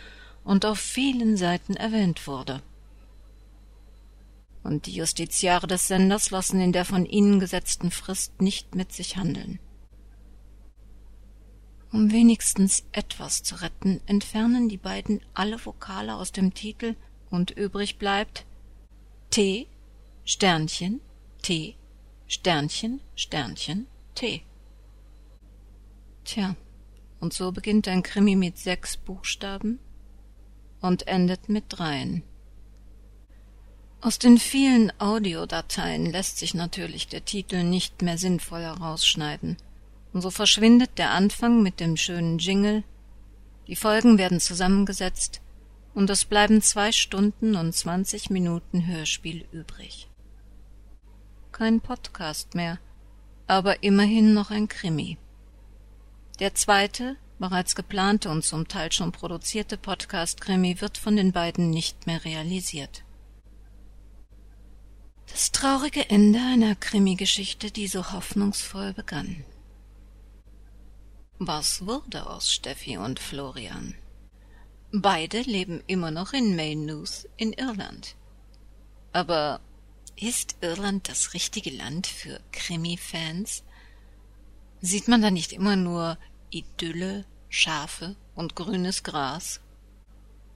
und 0.45 0.65
auf 0.65 0.79
vielen 0.79 1.37
Seiten 1.37 1.75
erwähnt 1.75 2.27
wurde. 2.29 2.63
Und 4.65 4.87
die 4.87 4.95
Justiziare 4.95 5.69
des 5.69 5.87
Senders 5.87 6.31
lassen 6.31 6.61
in 6.61 6.73
der 6.73 6.85
von 6.85 7.07
ihnen 7.07 7.39
gesetzten 7.39 7.93
Frist 7.93 8.41
nicht 8.41 8.75
mit 8.75 8.93
sich 8.93 9.17
handeln. 9.17 9.61
Um 11.93 12.11
wenigstens 12.11 12.83
etwas 12.91 13.45
zu 13.45 13.55
retten, 13.63 14.01
entfernen 14.07 14.69
die 14.69 14.79
beiden 14.79 15.21
alle 15.33 15.65
Vokale 15.65 16.17
aus 16.17 16.33
dem 16.33 16.53
Titel 16.53 16.97
und 17.31 17.53
übrig 17.53 17.99
bleibt 17.99 18.47
T 19.31 19.69
Sternchen 20.25 21.01
T 21.43 21.77
Sternchen 22.27 23.01
Sternchen 23.15 23.87
T. 24.17 24.43
Tja, 26.25 26.57
und 27.21 27.33
so 27.33 27.53
beginnt 27.53 27.87
ein 27.87 28.03
Krimi 28.03 28.35
mit 28.35 28.59
sechs 28.59 28.97
Buchstaben 28.97 29.79
und 30.81 31.07
endet 31.07 31.49
mit 31.49 31.67
dreien. 31.69 32.25
Aus 34.05 34.19
den 34.19 34.39
vielen 34.39 34.93
Audiodateien 35.01 36.07
lässt 36.07 36.39
sich 36.39 36.55
natürlich 36.55 37.09
der 37.09 37.25
Titel 37.25 37.65
nicht 37.65 38.03
mehr 38.03 38.19
sinnvoll 38.19 38.63
herausschneiden– 38.63 39.57
und 40.15 40.23
so 40.23 40.31
verschwindet 40.31 40.97
der 40.97 41.11
Anfang 41.11 41.63
mit 41.63 41.81
dem 41.81 41.97
schönen 41.97 42.39
Jingle, 42.39 42.85
die 43.67 43.77
Folgen 43.77 44.17
werden 44.17 44.41
zusammengesetzt, 44.41 45.43
und 45.93 46.09
es 46.09 46.25
bleiben 46.25 46.63
zwei 46.63 46.93
Stunden 46.93 47.57
und 47.57 47.75
zwanzig 47.75 48.31
Minuten 48.31 48.87
Hörspiel 48.87 49.45
übrig. 49.53 50.09
Kein 51.53 51.81
Podcast 51.81 52.55
mehr, 52.55 52.79
aber 53.49 53.83
immerhin 53.83 54.35
noch 54.35 54.51
ein 54.51 54.69
Krimi. 54.69 55.19
Der 56.39 56.55
zweite, 56.55 57.17
bereits 57.39 57.75
geplante 57.75 58.31
und 58.31 58.45
zum 58.45 58.69
Teil 58.69 58.93
schon 58.93 59.13
produzierte 59.13 59.77
Podcast-Krimi 59.77 60.81
wird 60.81 60.97
von 60.97 61.17
den 61.17 61.33
beiden 61.33 61.71
nicht 61.71 62.07
mehr 62.07 62.25
realisiert. 62.25 63.03
Das 65.35 65.51
traurige 65.51 66.11
Ende 66.11 66.39
einer 66.39 66.77
Krimi-Geschichte, 66.77 67.73
die 67.73 67.89
so 67.89 68.13
hoffnungsvoll 68.13 68.93
begann. 68.93 69.45
Was 71.41 71.85
wurde 71.87 72.31
aus 72.31 72.53
Steffi 72.53 72.99
und 72.99 73.19
Florian? 73.19 73.97
Beide 74.93 75.41
leben 75.41 75.83
immer 75.89 76.13
noch 76.13 76.35
in 76.35 76.55
Maynooth 76.55 77.29
in 77.37 77.53
Irland. 77.53 78.15
Aber 79.13 79.61
ist 80.15 80.55
Irland 80.61 81.09
das 81.09 81.35
richtige 81.35 81.71
Land 81.71 82.07
für 82.07 82.41
Krimi-Fans? 82.53 83.65
Sieht 84.83 85.09
man 85.09 85.21
da 85.21 85.33
nicht 85.33 85.53
immer 85.53 85.75
nur 85.75 86.17
Idylle, 86.51 87.25
Schafe 87.49 88.15
und 88.37 88.55
grünes 88.55 89.03
Gras? 89.03 89.59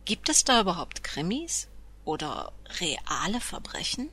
Gibt 0.05 0.29
es 0.29 0.45
da 0.45 0.61
überhaupt 0.61 1.03
Krimis 1.03 1.67
oder 2.05 2.53
reale 2.79 3.41
Verbrechen? 3.41 4.11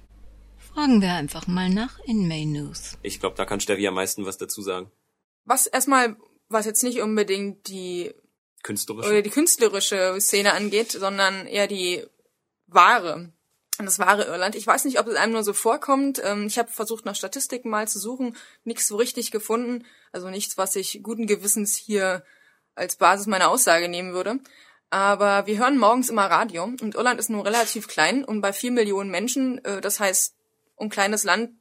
Fragen 0.75 1.01
wir 1.01 1.13
einfach 1.13 1.47
mal 1.47 1.69
nach 1.69 1.99
in 2.03 2.27
Maynooth. 2.27 2.97
Ich 3.01 3.21
glaube, 3.21 3.37
da 3.37 3.45
kann 3.45 3.61
Steffi 3.61 3.87
am 3.87 3.93
meisten 3.93 4.25
was 4.25 4.37
dazu 4.37 4.61
sagen. 4.61 4.91
Was 5.45 5.67
erstmal 5.67 6.17
was 6.49 6.65
jetzt 6.65 6.83
nicht 6.83 6.99
unbedingt 6.99 7.69
die 7.69 8.13
künstlerische 8.61 9.09
oder 9.09 9.21
die 9.21 9.29
künstlerische 9.29 10.17
Szene 10.19 10.51
angeht, 10.51 10.91
sondern 10.91 11.47
eher 11.47 11.67
die 11.67 12.03
wahre 12.67 13.31
und 13.79 13.85
das 13.85 13.99
wahre 13.99 14.25
Irland. 14.25 14.55
Ich 14.55 14.67
weiß 14.67 14.83
nicht, 14.83 14.99
ob 14.99 15.07
es 15.07 15.15
einem 15.15 15.31
nur 15.31 15.45
so 15.45 15.53
vorkommt. 15.53 16.21
Ähm, 16.21 16.47
ich 16.47 16.57
habe 16.57 16.69
versucht, 16.69 17.05
nach 17.05 17.15
Statistiken 17.15 17.69
mal 17.69 17.87
zu 17.87 17.97
suchen, 17.97 18.35
nichts 18.65 18.87
so 18.87 18.97
richtig 18.97 19.31
gefunden. 19.31 19.85
Also 20.11 20.29
nichts, 20.29 20.57
was 20.57 20.75
ich 20.75 20.99
guten 21.03 21.25
Gewissens 21.25 21.77
hier 21.77 22.25
als 22.75 22.97
Basis 22.97 23.27
meiner 23.27 23.49
Aussage 23.49 23.87
nehmen 23.87 24.13
würde. 24.13 24.39
Aber 24.89 25.47
wir 25.47 25.57
hören 25.57 25.77
morgens 25.77 26.09
immer 26.09 26.25
Radio 26.25 26.65
und 26.65 26.95
Irland 26.95 27.17
ist 27.17 27.29
nur 27.29 27.45
relativ 27.45 27.87
klein 27.87 28.25
und 28.25 28.41
bei 28.41 28.51
vier 28.51 28.71
Millionen 28.71 29.09
Menschen, 29.09 29.63
äh, 29.63 29.79
das 29.79 30.01
heißt, 30.01 30.34
um 30.75 30.89
kleines 30.89 31.23
Land, 31.23 31.51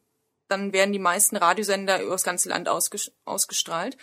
dann 0.49 0.73
werden 0.73 0.93
die 0.93 0.99
meisten 0.99 1.37
Radiosender 1.37 2.03
über 2.03 2.13
das 2.13 2.25
ganze 2.25 2.49
Land 2.49 2.69
ausgestrahlt. 2.69 3.97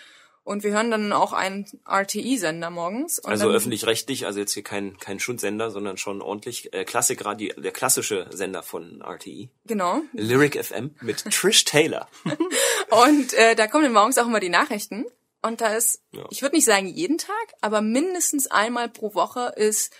Und 0.43 0.63
wir 0.63 0.71
hören 0.71 0.89
dann 0.89 1.13
auch 1.13 1.33
einen 1.33 1.67
RTI-Sender 1.87 2.71
morgens. 2.71 3.23
also 3.23 3.49
öffentlich-rechtlich, 3.49 4.25
also 4.25 4.39
jetzt 4.39 4.53
hier 4.53 4.63
kein, 4.63 4.97
kein 4.97 5.19
Schundsender, 5.19 5.69
sondern 5.69 5.97
schon 5.97 6.19
ordentlich 6.21 6.73
äh, 6.73 6.83
Klassikradio, 6.83 7.53
der 7.61 7.71
klassische 7.71 8.27
Sender 8.31 8.63
von 8.63 9.01
RTI. 9.01 9.51
Genau. 9.65 10.01
Lyric 10.13 10.63
FM 10.63 10.95
mit 11.01 11.23
Trish 11.31 11.63
Taylor. 11.65 12.07
und 13.05 13.33
äh, 13.33 13.55
da 13.55 13.67
kommen 13.67 13.83
dann 13.83 13.93
morgens 13.93 14.17
auch 14.17 14.25
immer 14.25 14.39
die 14.39 14.49
Nachrichten. 14.49 15.05
Und 15.43 15.61
da 15.61 15.75
ist, 15.75 16.01
ja. 16.11 16.25
ich 16.31 16.41
würde 16.41 16.55
nicht 16.55 16.65
sagen 16.65 16.87
jeden 16.87 17.19
Tag, 17.19 17.53
aber 17.61 17.81
mindestens 17.81 18.47
einmal 18.47 18.89
pro 18.89 19.13
Woche 19.13 19.53
ist 19.55 19.93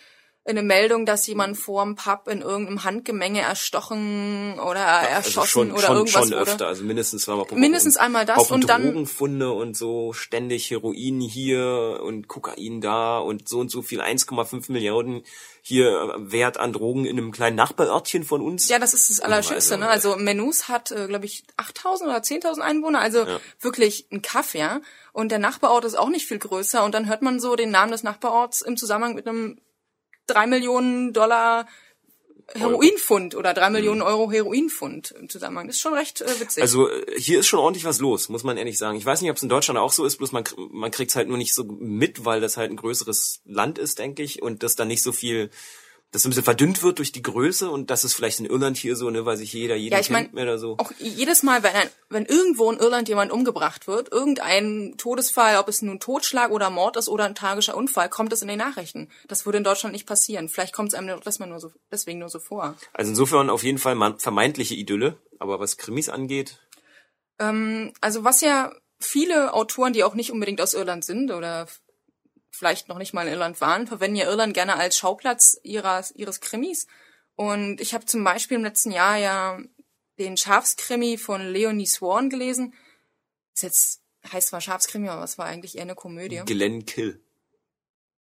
eine 0.43 0.63
Meldung, 0.63 1.05
dass 1.05 1.27
jemand 1.27 1.55
vorm 1.55 1.95
Pub 1.95 2.27
in 2.27 2.41
irgendeinem 2.41 2.83
Handgemenge 2.83 3.41
erstochen 3.41 4.59
oder 4.59 4.79
ja, 4.79 5.01
erschossen 5.01 5.39
also 5.39 5.47
schon, 5.47 5.71
oder 5.71 5.81
schon, 5.81 5.95
irgendwas 5.97 6.29
schon 6.29 6.33
öfter, 6.33 6.67
also 6.67 6.83
mindestens 6.83 7.23
zweimal 7.23 7.45
pro 7.45 7.51
Woche. 7.51 7.59
Mindestens 7.59 7.97
einmal 7.97 8.25
das 8.25 8.49
und, 8.49 8.63
und 8.63 8.69
dann 8.69 8.83
Drogenfunde 8.83 9.51
und 9.51 9.77
so 9.77 10.13
ständig 10.13 10.71
Heroin 10.71 11.21
hier 11.21 11.99
und 12.03 12.27
Kokain 12.27 12.81
da 12.81 13.19
und 13.19 13.47
so 13.47 13.59
und 13.59 13.69
so 13.69 13.83
viel 13.83 14.01
1,5 14.01 14.71
Milliarden 14.71 15.23
hier 15.61 16.15
Wert 16.17 16.57
an 16.57 16.73
Drogen 16.73 17.05
in 17.05 17.19
einem 17.19 17.31
kleinen 17.31 17.55
Nachbarörtchen 17.55 18.23
von 18.23 18.41
uns. 18.41 18.67
Ja, 18.67 18.79
das 18.79 18.95
ist 18.95 19.11
das 19.11 19.19
Allerschönste. 19.19 19.75
Also, 19.75 19.85
ne? 19.85 19.89
also 19.89 20.15
Menus 20.15 20.69
hat, 20.69 20.89
äh, 20.89 21.05
glaube 21.05 21.25
ich, 21.25 21.43
8.000 21.57 22.03
oder 22.05 22.17
10.000 22.17 22.61
Einwohner, 22.61 22.99
also 22.99 23.25
ja. 23.27 23.39
wirklich 23.59 24.07
ein 24.11 24.23
Kaff, 24.23 24.55
ja. 24.55 24.81
Und 25.13 25.31
der 25.31 25.37
Nachbarort 25.37 25.85
ist 25.85 25.99
auch 25.99 26.09
nicht 26.09 26.25
viel 26.25 26.39
größer 26.39 26.83
und 26.83 26.95
dann 26.95 27.07
hört 27.07 27.21
man 27.21 27.39
so 27.39 27.55
den 27.55 27.69
Namen 27.69 27.91
des 27.91 28.01
Nachbarorts 28.01 28.63
im 28.63 28.75
Zusammenhang 28.75 29.13
mit 29.13 29.27
einem 29.27 29.59
drei 30.33 30.47
Millionen 30.47 31.13
Dollar 31.13 31.67
Heroinfund 32.53 33.35
oder 33.35 33.53
drei 33.53 33.69
Millionen 33.69 34.01
Euro 34.01 34.29
Heroinfund 34.31 35.11
im 35.11 35.29
Zusammenhang. 35.29 35.67
Das 35.67 35.77
ist 35.77 35.81
schon 35.81 35.93
recht 35.93 36.21
äh, 36.21 36.39
witzig. 36.39 36.61
Also 36.61 36.89
äh, 36.89 37.19
hier 37.19 37.39
ist 37.39 37.47
schon 37.47 37.59
ordentlich 37.59 37.85
was 37.85 37.99
los, 37.99 38.29
muss 38.29 38.43
man 38.43 38.57
ehrlich 38.57 38.77
sagen. 38.77 38.97
Ich 38.97 39.05
weiß 39.05 39.21
nicht, 39.21 39.31
ob 39.31 39.37
es 39.37 39.43
in 39.43 39.49
Deutschland 39.49 39.79
auch 39.79 39.91
so 39.91 40.05
ist, 40.05 40.17
bloß 40.17 40.31
man, 40.31 40.43
man 40.71 40.91
kriegt 40.91 41.11
es 41.11 41.15
halt 41.15 41.27
nur 41.27 41.37
nicht 41.37 41.53
so 41.53 41.63
mit, 41.63 42.25
weil 42.25 42.41
das 42.41 42.57
halt 42.57 42.71
ein 42.71 42.77
größeres 42.77 43.41
Land 43.45 43.77
ist, 43.77 43.99
denke 43.99 44.23
ich, 44.23 44.41
und 44.41 44.63
das 44.63 44.75
dann 44.75 44.87
nicht 44.87 45.03
so 45.03 45.11
viel 45.11 45.49
dass 46.11 46.23
so 46.23 46.27
ein 46.27 46.31
bisschen 46.31 46.43
verdünnt 46.43 46.83
wird 46.83 46.97
durch 46.97 47.13
die 47.13 47.21
Größe 47.21 47.69
und 47.69 47.89
das 47.89 48.03
ist 48.03 48.13
vielleicht 48.13 48.41
in 48.41 48.45
Irland 48.45 48.75
hier 48.75 48.97
so, 48.97 49.09
ne, 49.09 49.25
weil 49.25 49.37
sich 49.37 49.53
jeder 49.53 49.75
jeder 49.75 49.95
ja, 49.95 50.01
ich 50.01 50.07
kennt 50.07 50.33
mein, 50.33 50.35
mehr 50.35 50.43
oder 50.43 50.59
so. 50.59 50.77
Auch 50.77 50.91
jedes 50.99 51.41
Mal, 51.41 51.63
wenn 51.63 51.73
ein, 51.73 51.89
wenn 52.09 52.25
irgendwo 52.25 52.69
in 52.69 52.79
Irland 52.79 53.07
jemand 53.07 53.31
umgebracht 53.31 53.87
wird, 53.87 54.11
irgendein 54.11 54.95
Todesfall, 54.97 55.57
ob 55.57 55.69
es 55.69 55.81
nun 55.81 56.01
Totschlag 56.01 56.51
oder 56.51 56.69
Mord 56.69 56.97
ist 56.97 57.07
oder 57.07 57.23
ein 57.23 57.35
tragischer 57.35 57.77
Unfall, 57.77 58.09
kommt 58.09 58.33
es 58.33 58.41
in 58.41 58.49
den 58.49 58.57
Nachrichten. 58.57 59.09
Das 59.29 59.45
würde 59.45 59.59
in 59.59 59.63
Deutschland 59.63 59.93
nicht 59.93 60.05
passieren. 60.05 60.49
Vielleicht 60.49 60.73
kommt 60.73 60.89
es 60.89 60.95
einem 60.95 61.21
das 61.23 61.39
mal 61.39 61.47
nur 61.47 61.61
so, 61.61 61.71
deswegen 61.91 62.19
nur 62.19 62.29
so 62.29 62.39
vor. 62.39 62.75
Also 62.91 63.09
insofern 63.11 63.49
auf 63.49 63.63
jeden 63.63 63.77
Fall 63.77 63.95
vermeintliche 64.17 64.75
Idylle, 64.75 65.17
aber 65.39 65.61
was 65.61 65.77
Krimis 65.77 66.09
angeht? 66.09 66.59
Ähm, 67.39 67.93
also 68.01 68.25
was 68.25 68.41
ja 68.41 68.73
viele 68.99 69.53
Autoren, 69.53 69.93
die 69.93 70.03
auch 70.03 70.13
nicht 70.13 70.31
unbedingt 70.31 70.59
aus 70.59 70.73
Irland 70.73 71.05
sind 71.05 71.31
oder 71.31 71.67
vielleicht 72.51 72.89
noch 72.89 72.97
nicht 72.97 73.13
mal 73.13 73.25
in 73.25 73.33
Irland 73.33 73.61
waren, 73.61 73.87
verwenden 73.87 74.17
ja 74.17 74.25
Irland 74.25 74.53
gerne 74.53 74.75
als 74.75 74.97
Schauplatz 74.97 75.59
ihres, 75.63 76.11
ihres 76.11 76.41
Krimis. 76.41 76.87
Und 77.35 77.81
ich 77.81 77.93
habe 77.93 78.05
zum 78.05 78.23
Beispiel 78.23 78.57
im 78.57 78.63
letzten 78.63 78.91
Jahr 78.91 79.17
ja 79.17 79.59
den 80.19 80.37
Schafskrimi 80.37 81.17
von 81.17 81.41
Leonie 81.41 81.87
Swan 81.87 82.29
gelesen. 82.29 82.73
Das 83.53 83.63
jetzt 83.63 84.01
heißt 84.31 84.49
zwar 84.49 84.61
Schafskrimi, 84.61 85.09
aber 85.09 85.23
es 85.23 85.37
war 85.37 85.45
eigentlich 85.45 85.75
eher 85.75 85.83
eine 85.83 85.95
Komödie. 85.95 86.41
Glenn 86.45 86.85
Kill. 86.85 87.19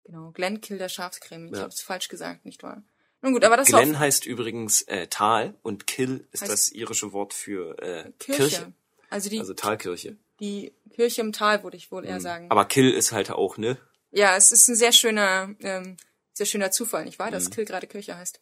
Genau, 0.03 0.31
Glenn 0.31 0.61
Kill 0.61 0.77
der 0.77 0.89
Schafskrimi. 0.89 1.49
Ja. 1.49 1.53
Ich 1.53 1.61
habe 1.61 1.69
es 1.69 1.81
falsch 1.81 2.09
gesagt, 2.09 2.45
nicht 2.45 2.63
wahr? 2.63 2.83
Nun 3.21 3.33
gut, 3.33 3.43
aber 3.43 3.57
das 3.57 3.67
Glenn 3.67 3.97
heißt 3.97 4.25
übrigens 4.25 4.83
äh, 4.83 5.07
Tal 5.07 5.55
und 5.63 5.87
Kill 5.87 6.27
ist 6.31 6.47
das 6.47 6.71
irische 6.71 7.13
Wort 7.13 7.33
für 7.33 7.77
äh, 7.79 8.11
Kirche. 8.19 8.41
Kirche. 8.41 8.73
Also 9.09 9.29
die 9.29 9.39
also 9.39 9.53
Talkirche. 9.53 10.17
Die 10.39 10.73
Kirche 10.91 11.21
im 11.21 11.33
Tal 11.33 11.63
würde 11.63 11.77
ich 11.77 11.91
wohl 11.91 12.05
eher 12.05 12.15
mhm. 12.15 12.21
sagen. 12.21 12.51
Aber 12.51 12.65
Kill 12.65 12.91
ist 12.91 13.11
halt 13.11 13.31
auch 13.31 13.57
ne 13.57 13.77
ja, 14.11 14.35
es 14.35 14.51
ist 14.51 14.67
ein 14.67 14.75
sehr 14.75 14.91
schöner, 14.91 15.55
ähm, 15.59 15.97
sehr 16.33 16.45
schöner 16.45 16.71
Zufall, 16.71 17.05
nicht 17.05 17.19
wahr, 17.19 17.31
dass 17.31 17.45
mhm. 17.45 17.51
Kill 17.51 17.65
gerade 17.65 17.87
Kirche 17.87 18.17
heißt. 18.17 18.39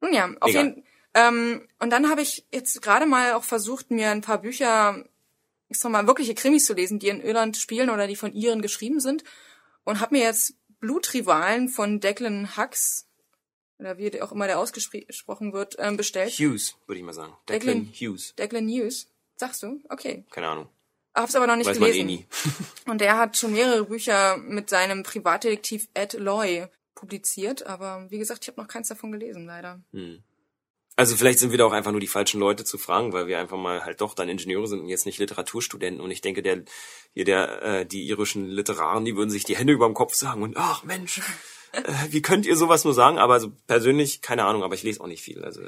Nun 0.00 0.12
ja, 0.14 0.30
auf 0.40 0.50
Egal. 0.50 0.64
jeden 0.66 0.84
ähm, 1.14 1.66
und 1.78 1.90
dann 1.90 2.10
habe 2.10 2.22
ich 2.22 2.46
jetzt 2.52 2.80
gerade 2.82 3.06
mal 3.06 3.32
auch 3.32 3.44
versucht, 3.44 3.90
mir 3.90 4.10
ein 4.10 4.20
paar 4.20 4.38
Bücher, 4.38 5.04
ich 5.68 5.78
sag 5.78 5.90
mal, 5.90 6.06
wirkliche 6.06 6.34
Krimis 6.34 6.66
zu 6.66 6.74
lesen, 6.74 6.98
die 6.98 7.08
in 7.08 7.20
Irland 7.20 7.56
spielen 7.56 7.90
oder 7.90 8.06
die 8.06 8.16
von 8.16 8.32
Iren 8.32 8.62
geschrieben 8.62 9.00
sind. 9.00 9.24
Und 9.84 10.00
habe 10.00 10.14
mir 10.14 10.22
jetzt 10.22 10.54
Blutrivalen 10.80 11.68
von 11.68 12.00
Declan 12.00 12.56
Hux 12.56 13.06
oder 13.78 13.96
wie 13.96 14.20
auch 14.20 14.32
immer 14.32 14.46
der 14.46 14.58
ausgesprochen 14.58 15.52
wird, 15.52 15.76
ähm, 15.78 15.96
bestellt. 15.96 16.32
Hughes, 16.32 16.76
würde 16.86 16.98
ich 16.98 17.04
mal 17.04 17.12
sagen. 17.12 17.32
Declan, 17.48 17.86
Declan 17.86 17.92
Hughes. 17.94 18.34
Declan 18.36 18.68
Hughes. 18.68 19.08
Sagst 19.36 19.62
du? 19.62 19.80
Okay. 19.88 20.24
Keine 20.30 20.48
Ahnung. 20.48 20.68
Hab's 21.18 21.34
aber 21.34 21.46
noch 21.46 21.56
nicht 21.56 21.66
Weiß 21.66 21.78
gelesen. 21.78 22.06
man 22.06 22.08
eh 22.08 22.16
nie. 22.16 22.26
Und 22.90 23.02
er 23.02 23.18
hat 23.18 23.36
schon 23.36 23.52
mehrere 23.52 23.84
Bücher 23.84 24.36
mit 24.36 24.70
seinem 24.70 25.02
Privatdetektiv 25.02 25.88
Ed 25.94 26.12
Loy 26.14 26.66
publiziert, 26.94 27.66
aber 27.66 28.06
wie 28.10 28.18
gesagt, 28.18 28.42
ich 28.42 28.48
habe 28.48 28.60
noch 28.60 28.68
keins 28.68 28.88
davon 28.88 29.12
gelesen, 29.12 29.46
leider. 29.46 29.80
Hm. 29.92 30.22
Also 30.96 31.16
vielleicht 31.16 31.38
sind 31.38 31.52
wir 31.52 31.58
da 31.58 31.64
auch 31.64 31.72
einfach 31.72 31.92
nur 31.92 32.00
die 32.00 32.08
falschen 32.08 32.40
Leute 32.40 32.64
zu 32.64 32.76
fragen, 32.76 33.12
weil 33.12 33.28
wir 33.28 33.38
einfach 33.38 33.56
mal 33.56 33.84
halt 33.84 34.00
doch 34.00 34.14
dann 34.14 34.28
Ingenieure 34.28 34.66
sind 34.66 34.80
und 34.80 34.88
jetzt 34.88 35.06
nicht 35.06 35.18
Literaturstudenten. 35.18 36.00
Und 36.00 36.10
ich 36.10 36.22
denke, 36.22 36.42
der 36.42 36.62
hier 37.14 37.24
der 37.24 37.62
äh, 37.62 37.86
die 37.86 38.08
irischen 38.08 38.48
Literaren, 38.48 39.04
die 39.04 39.14
würden 39.14 39.30
sich 39.30 39.44
die 39.44 39.56
Hände 39.56 39.72
überm 39.72 39.94
Kopf 39.94 40.14
sagen 40.14 40.42
und 40.42 40.56
ach 40.56 40.82
Mensch, 40.82 41.20
äh, 41.72 41.82
wie 42.10 42.22
könnt 42.22 42.46
ihr 42.46 42.56
sowas 42.56 42.84
nur 42.84 42.94
sagen? 42.94 43.18
Aber 43.18 43.34
also 43.34 43.52
persönlich 43.68 44.22
keine 44.22 44.44
Ahnung, 44.44 44.64
aber 44.64 44.74
ich 44.74 44.82
lese 44.82 45.00
auch 45.00 45.06
nicht 45.06 45.22
viel. 45.22 45.44
Also 45.44 45.62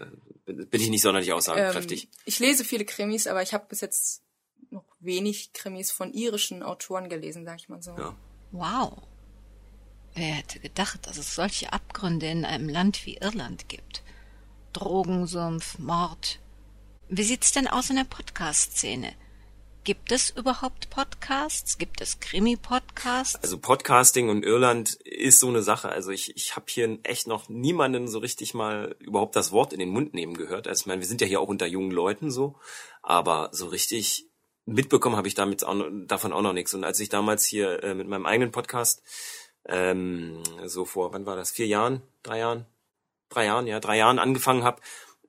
bin 0.46 0.68
bin 0.68 0.80
ich 0.80 0.90
nicht 0.90 1.02
sonderlich 1.02 1.32
aussagekräftig. 1.32 2.04
Ähm, 2.04 2.10
ich 2.24 2.38
lese 2.40 2.64
viele 2.64 2.84
Krimis, 2.84 3.28
aber 3.28 3.42
ich 3.42 3.54
habe 3.54 3.66
bis 3.68 3.82
jetzt 3.82 4.22
noch 4.72 4.84
wenig 5.00 5.52
Krimis 5.52 5.90
von 5.90 6.12
irischen 6.12 6.62
Autoren 6.62 7.08
gelesen, 7.08 7.44
sag 7.44 7.58
ich 7.58 7.68
mal 7.68 7.82
so. 7.82 7.92
Ja. 7.96 8.14
Wow. 8.52 9.02
Wer 10.14 10.34
hätte 10.34 10.60
gedacht, 10.60 11.06
dass 11.06 11.18
es 11.18 11.34
solche 11.34 11.72
Abgründe 11.72 12.26
in 12.26 12.44
einem 12.44 12.68
Land 12.68 13.06
wie 13.06 13.16
Irland 13.16 13.68
gibt? 13.68 14.02
Drogensumpf, 14.72 15.78
Mord. 15.78 16.40
Wie 17.08 17.22
sieht's 17.22 17.52
denn 17.52 17.66
aus 17.66 17.90
in 17.90 17.96
der 17.96 18.04
Podcast-Szene? 18.04 19.14
Gibt 19.82 20.12
es 20.12 20.30
überhaupt 20.30 20.90
Podcasts? 20.90 21.78
Gibt 21.78 22.00
es 22.00 22.20
Krimi-Podcasts? 22.20 23.42
Also 23.42 23.58
Podcasting 23.58 24.28
und 24.28 24.44
Irland 24.44 24.94
ist 25.04 25.40
so 25.40 25.48
eine 25.48 25.62
Sache. 25.62 25.88
Also 25.88 26.10
ich, 26.10 26.36
ich 26.36 26.54
habe 26.54 26.66
hier 26.68 26.98
echt 27.02 27.26
noch 27.26 27.48
niemanden 27.48 28.06
so 28.06 28.18
richtig 28.18 28.52
mal 28.52 28.94
überhaupt 29.00 29.36
das 29.36 29.52
Wort 29.52 29.72
in 29.72 29.80
den 29.80 29.88
Mund 29.88 30.12
nehmen 30.12 30.34
gehört. 30.34 30.68
Also 30.68 30.82
ich 30.82 30.86
meine, 30.86 31.00
wir 31.00 31.08
sind 31.08 31.20
ja 31.22 31.26
hier 31.26 31.40
auch 31.40 31.48
unter 31.48 31.66
jungen 31.66 31.90
Leuten 31.90 32.30
so, 32.30 32.56
aber 33.02 33.48
so 33.52 33.66
richtig 33.66 34.29
mitbekommen 34.70 35.16
habe 35.16 35.28
ich 35.28 35.34
damit 35.34 35.64
auch, 35.64 35.76
davon 36.06 36.32
auch 36.32 36.42
noch 36.42 36.52
nichts. 36.52 36.74
Und 36.74 36.84
als 36.84 37.00
ich 37.00 37.08
damals 37.08 37.44
hier 37.44 37.82
äh, 37.82 37.94
mit 37.94 38.08
meinem 38.08 38.26
eigenen 38.26 38.52
Podcast 38.52 39.02
ähm, 39.66 40.42
so 40.66 40.84
vor, 40.84 41.12
wann 41.12 41.26
war 41.26 41.36
das? 41.36 41.50
Vier 41.50 41.66
Jahren, 41.66 42.02
drei 42.22 42.38
Jahren, 42.38 42.66
drei 43.28 43.44
Jahren, 43.46 43.66
ja, 43.66 43.80
drei 43.80 43.98
Jahren 43.98 44.18
angefangen 44.18 44.64
habe, 44.64 44.80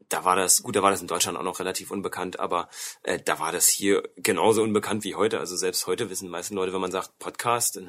da 0.10 0.26
war 0.26 0.36
das, 0.36 0.62
gut, 0.64 0.76
da 0.76 0.84
war 0.84 0.92
das 0.92 1.02
in 1.02 1.08
Deutschland 1.08 1.38
auch 1.38 1.44
noch 1.44 1.60
relativ 1.60 1.90
unbekannt, 1.90 2.40
aber 2.40 2.68
äh, 3.04 3.20
da 3.24 3.40
war 3.40 3.52
das 3.52 3.68
hier 3.68 4.04
genauso 4.18 4.62
unbekannt 4.62 5.04
wie 5.06 5.16
heute. 5.16 5.40
Also 5.40 5.56
selbst 5.56 5.88
heute 5.88 6.10
wissen 6.10 6.26
die 6.26 6.32
meisten 6.32 6.56
Leute, 6.56 6.74
wenn 6.74 6.82
man 6.82 6.92
sagt 6.92 7.18
Podcast. 7.18 7.78
Äh, 7.78 7.84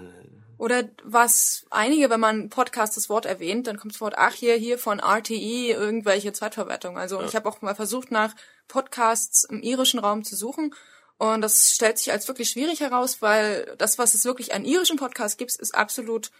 Oder 0.57 0.85
was 1.03 1.67
einige, 1.71 2.11
wenn 2.11 2.21
man 2.21 2.49
Podcast 2.49 2.97
das 2.97 3.09
Wort 3.09 3.27
erwähnt, 3.27 3.67
dann 3.67 3.77
kommt 3.77 3.95
das 3.95 4.01
Wort, 4.01 4.15
ach 4.17 4.35
hier, 4.35 4.55
hier 4.55 4.79
von 4.79 5.01
RTE, 5.01 5.73
irgendwelche 5.73 6.33
Zweitverwertung. 6.33 6.97
Also 6.97 7.21
Ja. 7.21 7.27
ich 7.27 7.35
habe 7.35 7.49
auch 7.49 7.61
mal 7.61 7.75
versucht, 7.75 8.13
nach 8.13 8.35
Podcasts 8.69 9.43
im 9.45 9.61
irischen 9.61 9.99
Raum 9.99 10.23
zu 10.23 10.37
suchen. 10.37 10.75
Und 11.23 11.41
das 11.41 11.71
stellt 11.71 11.99
sich 11.99 12.11
als 12.11 12.27
wirklich 12.27 12.51
schwierig 12.51 12.81
heraus, 12.81 13.23
weil 13.23 13.77
das, 13.79 13.97
was 13.97 14.15
es 14.15 14.25
wirklich 14.25 14.55
an 14.55 14.65
irischen 14.65 14.97
Podcasts 14.97 15.37
gibt, 15.37 15.55
ist 15.55 15.73
absolut 15.73 16.33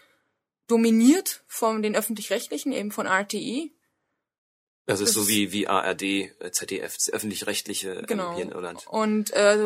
dominiert 0.67 1.41
von 1.47 1.81
den 1.81 1.95
öffentlich-rechtlichen, 1.95 2.73
eben 2.73 2.91
von 2.91 3.07
RTE. 3.07 3.71
das 4.85 4.99
ist 4.99 5.15
Das 5.15 5.15
so 5.15 5.29
wie, 5.29 5.53
wie 5.53 5.69
ARD, 5.69 6.33
ZDF, 6.51 6.95
das 6.97 7.09
öffentlich-rechtliche 7.09 7.93
ähm, 7.93 8.05
Genau. 8.07 8.35
hier 8.35 8.43
in 8.43 8.51
Irland. 8.51 8.85
Und 8.87 9.31
äh, 9.31 9.57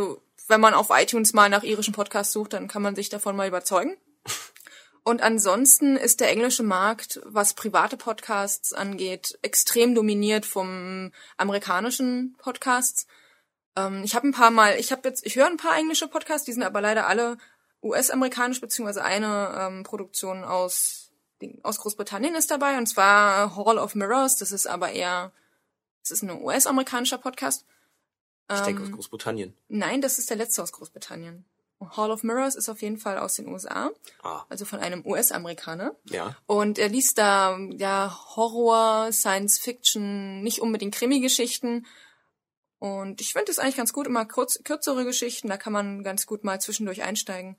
wenn 0.49 0.61
man 0.61 0.75
auf 0.75 0.89
iTunes 0.91 1.33
mal 1.33 1.49
nach 1.49 1.63
irischen 1.63 1.95
Podcasts 1.95 2.31
sucht, 2.33 2.53
dann 2.53 2.67
kann 2.67 2.83
man 2.83 2.95
sich 2.95 3.09
davon 3.09 3.35
mal 3.35 3.47
überzeugen. 3.47 3.97
Und 5.03 5.23
ansonsten 5.23 5.97
ist 5.97 6.19
der 6.19 6.29
englische 6.29 6.61
Markt, 6.61 7.21
was 7.23 7.55
private 7.55 7.97
Podcasts 7.97 8.71
angeht, 8.71 9.39
extrem 9.41 9.95
dominiert 9.95 10.45
vom 10.45 11.11
amerikanischen 11.37 12.35
Podcasts. 12.37 13.07
Ähm, 13.77 14.03
ich 14.03 14.15
habe 14.15 14.27
ein 14.27 14.31
paar 14.33 14.51
Mal, 14.51 14.77
ich 14.79 14.91
habe 14.91 15.07
jetzt, 15.07 15.25
ich 15.25 15.35
höre 15.37 15.45
ein 15.47 15.57
paar 15.57 15.77
englische 15.77 16.07
Podcasts, 16.07 16.45
die 16.45 16.51
sind 16.53 16.63
aber 16.63 16.81
leider 16.81 17.07
alle 17.07 17.37
US-amerikanisch 17.83 18.59
beziehungsweise 18.59 19.03
eine 19.03 19.55
ähm, 19.57 19.83
Produktion 19.83 20.43
aus 20.43 21.03
aus 21.61 21.77
Großbritannien 21.77 22.33
ist 22.33 22.49
dabei 22.49 22.79
und 22.79 22.87
zwar 22.87 23.55
Hall 23.55 23.77
of 23.77 23.93
Mirrors. 23.93 24.37
Das 24.37 24.51
ist 24.51 24.65
aber 24.65 24.91
eher, 24.91 25.31
das 26.01 26.09
ist 26.09 26.23
ein 26.23 26.31
US-amerikanischer 26.41 27.19
Podcast. 27.19 27.63
Ich 28.51 28.59
denke 28.61 28.81
aus 28.81 28.87
Ähm, 28.89 28.95
Großbritannien. 28.95 29.53
Nein, 29.67 30.01
das 30.01 30.17
ist 30.17 30.31
der 30.31 30.37
letzte 30.37 30.63
aus 30.63 30.71
Großbritannien. 30.71 31.45
Hall 31.95 32.09
of 32.09 32.23
Mirrors 32.23 32.55
ist 32.55 32.69
auf 32.69 32.81
jeden 32.81 32.97
Fall 32.97 33.19
aus 33.19 33.35
den 33.35 33.47
USA, 33.49 33.91
Ah, 34.23 34.45
also 34.49 34.65
von 34.65 34.79
einem 34.79 35.05
US-Amerikaner. 35.05 35.95
ja. 36.05 36.35
Und 36.47 36.79
er 36.79 36.89
liest 36.89 37.19
da 37.19 37.55
ja 37.77 38.17
Horror, 38.35 39.11
Science 39.11 39.59
Fiction, 39.59 40.41
nicht 40.41 40.59
unbedingt 40.59 40.95
Krimi-Geschichten. 40.95 41.85
Und 42.79 43.21
ich 43.21 43.33
finde 43.33 43.51
es 43.51 43.59
eigentlich 43.59 43.77
ganz 43.77 43.91
gut, 43.91 44.05
immer 44.05 44.25
kurz, 44.25 44.61
kürzere 44.63 45.03
Geschichten, 45.03 45.47
da 45.47 45.57
kann 45.57 45.73
man 45.73 46.03
ganz 46.03 46.27
gut 46.27 46.43
mal 46.43 46.61
zwischendurch 46.61 47.01
einsteigen. 47.03 47.57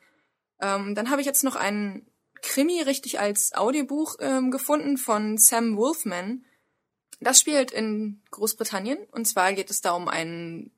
Ähm, 0.61 0.95
dann 0.95 1.11
habe 1.11 1.21
ich 1.21 1.27
jetzt 1.27 1.45
noch 1.45 1.57
einen 1.57 2.07
Krimi 2.41 2.81
richtig 2.83 3.19
als 3.19 3.53
Audiobuch 3.53 4.17
ähm, 4.21 4.51
gefunden 4.51 4.97
von 4.97 5.37
Sam 5.39 5.77
Wolfman. 5.77 6.45
Das 7.21 7.41
spielt 7.41 7.73
in 7.73 8.23
Großbritannien 8.31 8.99
und 9.11 9.27
zwar 9.27 9.53
geht 9.53 9.71
es 9.71 9.81
da 9.81 9.93
um 9.93 10.07
einen 10.07 10.73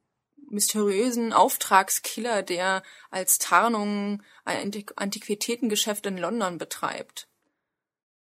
mysteriösen 0.49 1.33
Auftragskiller, 1.33 2.43
der 2.43 2.83
als 3.11 3.39
Tarnung 3.39 4.23
ein 4.45 4.73
Antiqu- 4.73 4.95
Antiquitätengeschäft 4.97 6.07
in 6.07 6.19
London 6.19 6.59
betreibt. 6.59 7.29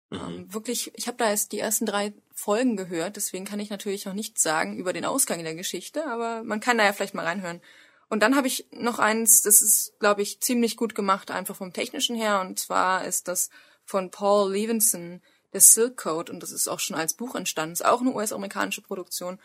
Mhm. 0.10 0.20
Ähm, 0.20 0.54
wirklich, 0.54 0.92
ich 0.96 1.08
habe 1.08 1.18
da 1.18 1.30
erst 1.30 1.52
die 1.52 1.60
ersten 1.60 1.86
drei 1.86 2.14
Folgen 2.42 2.76
gehört, 2.76 3.18
deswegen 3.18 3.46
kann 3.46 3.60
ich 3.60 3.70
natürlich 3.70 4.06
noch 4.06 4.14
nichts 4.14 4.42
sagen 4.42 4.76
über 4.78 4.94
den 4.94 5.06
Ausgang 5.06 5.44
der 5.44 5.54
Geschichte, 5.54 6.08
aber 6.08 6.44
man 6.44 6.60
kann 6.60 6.78
da 6.78 6.84
ja 6.84 6.92
vielleicht 6.92 7.14
mal 7.14 7.26
reinhören. 7.26 7.62
Und 8.10 8.22
dann 8.22 8.36
habe 8.36 8.48
ich 8.48 8.66
noch 8.72 8.98
eins, 8.98 9.44
das 9.44 9.62
ist, 9.62 9.94
glaube 10.00 10.24
ich, 10.24 10.42
ziemlich 10.42 10.76
gut 10.76 10.96
gemacht, 10.96 11.30
einfach 11.30 11.56
vom 11.56 11.72
Technischen 11.72 12.16
her, 12.16 12.42
und 12.42 12.58
zwar 12.58 13.06
ist 13.06 13.28
das 13.28 13.52
von 13.86 14.10
Paul 14.10 14.52
Levinson, 14.52 15.22
der 15.54 15.62
Silk 15.62 15.98
Code, 15.98 16.32
und 16.32 16.42
das 16.42 16.52
ist 16.52 16.68
auch 16.68 16.80
schon 16.80 16.98
als 16.98 17.14
Buch 17.14 17.36
entstanden, 17.36 17.74
ist 17.74 17.86
auch 17.86 18.02
eine 18.02 18.12
US-amerikanische 18.12 18.82
Produktion. 18.82 19.40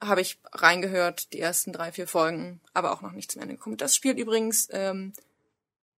Habe 0.00 0.20
ich 0.20 0.38
reingehört, 0.52 1.32
die 1.32 1.40
ersten 1.40 1.72
drei, 1.72 1.90
vier 1.90 2.06
Folgen, 2.06 2.60
aber 2.72 2.92
auch 2.92 3.02
noch 3.02 3.12
nicht 3.12 3.32
zum 3.32 3.42
Ende 3.42 3.56
gekommen. 3.56 3.78
Das 3.78 3.96
spielt 3.96 4.18
übrigens 4.18 4.68
ähm, 4.70 5.12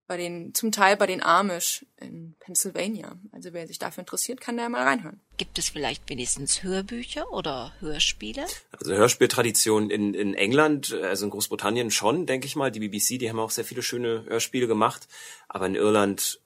bei 0.08 0.18
den, 0.18 0.54
zum 0.54 0.72
Teil 0.72 0.96
bei 0.96 1.06
den 1.06 1.22
Amish 1.22 1.86
in 1.98 2.36
Pennsylvania. 2.40 3.20
Also 3.32 3.52
wer 3.52 3.68
sich 3.68 3.78
dafür 3.78 4.02
interessiert, 4.02 4.40
kann 4.40 4.56
da 4.56 4.64
ja 4.64 4.70
mal 4.70 4.84
reinhören. 4.84 5.20
Gibt 5.36 5.60
es 5.60 5.70
vielleicht 5.70 6.10
wenigstens 6.10 6.64
Hörbücher 6.64 7.32
oder 7.32 7.74
Hörspiele? 7.82 8.46
Also 8.72 8.94
Hörspieltradition 8.94 9.90
in, 9.90 10.14
in 10.14 10.34
England, 10.34 10.94
also 10.94 11.26
in 11.26 11.32
Großbritannien 11.32 11.92
schon, 11.92 12.26
denke 12.26 12.48
ich 12.48 12.56
mal. 12.56 12.72
Die 12.72 12.80
BBC, 12.80 13.20
die 13.20 13.30
haben 13.30 13.40
auch 13.40 13.52
sehr 13.52 13.66
viele 13.66 13.84
schöne 13.84 14.24
Hörspiele 14.28 14.68
gemacht. 14.68 15.08
Aber 15.50 15.68
in 15.68 15.76
Irland 15.76 16.40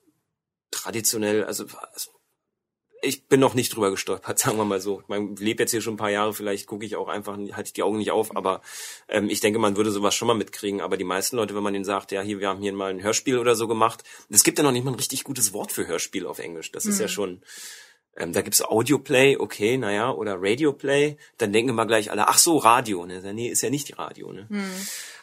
traditionell, 0.71 1.43
also, 1.43 1.65
also 1.93 2.12
ich 3.01 3.25
bin 3.25 3.39
noch 3.39 3.55
nicht 3.55 3.75
drüber 3.75 3.89
gestolpert, 3.91 4.37
sagen 4.39 4.57
wir 4.57 4.65
mal 4.65 4.79
so. 4.79 5.03
Ich 5.09 5.39
lebe 5.39 5.63
jetzt 5.63 5.71
hier 5.71 5.81
schon 5.81 5.95
ein 5.95 5.97
paar 5.97 6.11
Jahre, 6.11 6.33
vielleicht 6.33 6.67
gucke 6.67 6.85
ich 6.85 6.95
auch 6.95 7.07
einfach, 7.07 7.35
halte 7.37 7.63
ich 7.67 7.73
die 7.73 7.83
Augen 7.83 7.97
nicht 7.97 8.11
auf, 8.11 8.35
aber 8.35 8.61
ähm, 9.09 9.29
ich 9.29 9.39
denke, 9.39 9.59
man 9.59 9.75
würde 9.75 9.91
sowas 9.91 10.13
schon 10.15 10.27
mal 10.27 10.35
mitkriegen. 10.35 10.81
Aber 10.81 10.97
die 10.97 11.03
meisten 11.03 11.35
Leute, 11.35 11.55
wenn 11.55 11.63
man 11.63 11.73
denen 11.73 11.85
sagt, 11.85 12.11
ja, 12.11 12.21
hier, 12.21 12.39
wir 12.39 12.49
haben 12.49 12.61
hier 12.61 12.73
mal 12.73 12.91
ein 12.91 13.03
Hörspiel 13.03 13.37
oder 13.39 13.55
so 13.55 13.67
gemacht, 13.67 14.03
es 14.29 14.43
gibt 14.43 14.57
ja 14.57 14.63
noch 14.63 14.71
nicht 14.71 14.83
mal 14.83 14.91
ein 14.91 14.95
richtig 14.95 15.23
gutes 15.23 15.51
Wort 15.53 15.71
für 15.71 15.87
Hörspiel 15.87 16.25
auf 16.27 16.39
Englisch. 16.39 16.71
Das 16.71 16.85
ist 16.85 16.99
ja 16.99 17.07
schon, 17.07 17.41
ähm, 18.17 18.33
da 18.33 18.41
gibt's 18.41 18.61
Audioplay, 18.61 19.37
okay, 19.37 19.77
naja, 19.77 20.11
oder 20.11 20.35
Radioplay, 20.39 21.17
dann 21.37 21.53
denken 21.53 21.73
wir 21.75 21.85
gleich 21.85 22.11
alle, 22.11 22.27
ach 22.27 22.37
so, 22.37 22.57
Radio, 22.57 23.05
ne? 23.05 23.33
Nee, 23.33 23.47
ist 23.47 23.61
ja 23.61 23.69
nicht 23.69 23.97
Radio, 23.97 24.31
ne? 24.31 24.47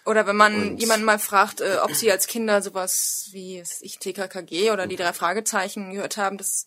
Oder 0.04 0.26
wenn 0.26 0.36
man 0.36 0.70
Und- 0.70 0.80
jemanden 0.80 1.04
mal 1.04 1.18
fragt, 1.18 1.60
äh, 1.60 1.76
ob 1.82 1.92
sie 1.94 2.10
als 2.10 2.26
Kinder 2.26 2.62
sowas 2.62 3.28
wie 3.32 3.62
ich 3.82 3.98
TKKG 3.98 4.70
oder 4.70 4.86
die 4.86 4.96
drei 4.96 5.12
Fragezeichen 5.12 5.92
gehört 5.92 6.16
haben, 6.16 6.38
das 6.38 6.66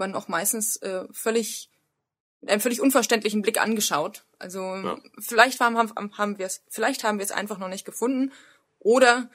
man 0.00 0.14
auch 0.16 0.26
meistens 0.26 0.76
äh, 0.78 1.04
völlig 1.12 1.70
mit 2.40 2.50
einem 2.50 2.60
völlig 2.60 2.80
unverständlichen 2.80 3.42
Blick 3.42 3.60
angeschaut. 3.60 4.24
Also 4.38 4.98
vielleicht 5.18 5.60
haben, 5.60 5.76
haben, 5.76 6.16
haben 6.16 6.38
wir 6.38 6.46
es, 6.46 6.62
vielleicht 6.68 7.04
haben 7.04 7.18
wir 7.18 7.24
es 7.24 7.32
einfach 7.32 7.58
noch 7.58 7.68
nicht 7.68 7.84
gefunden 7.84 8.32
oder 8.78 9.28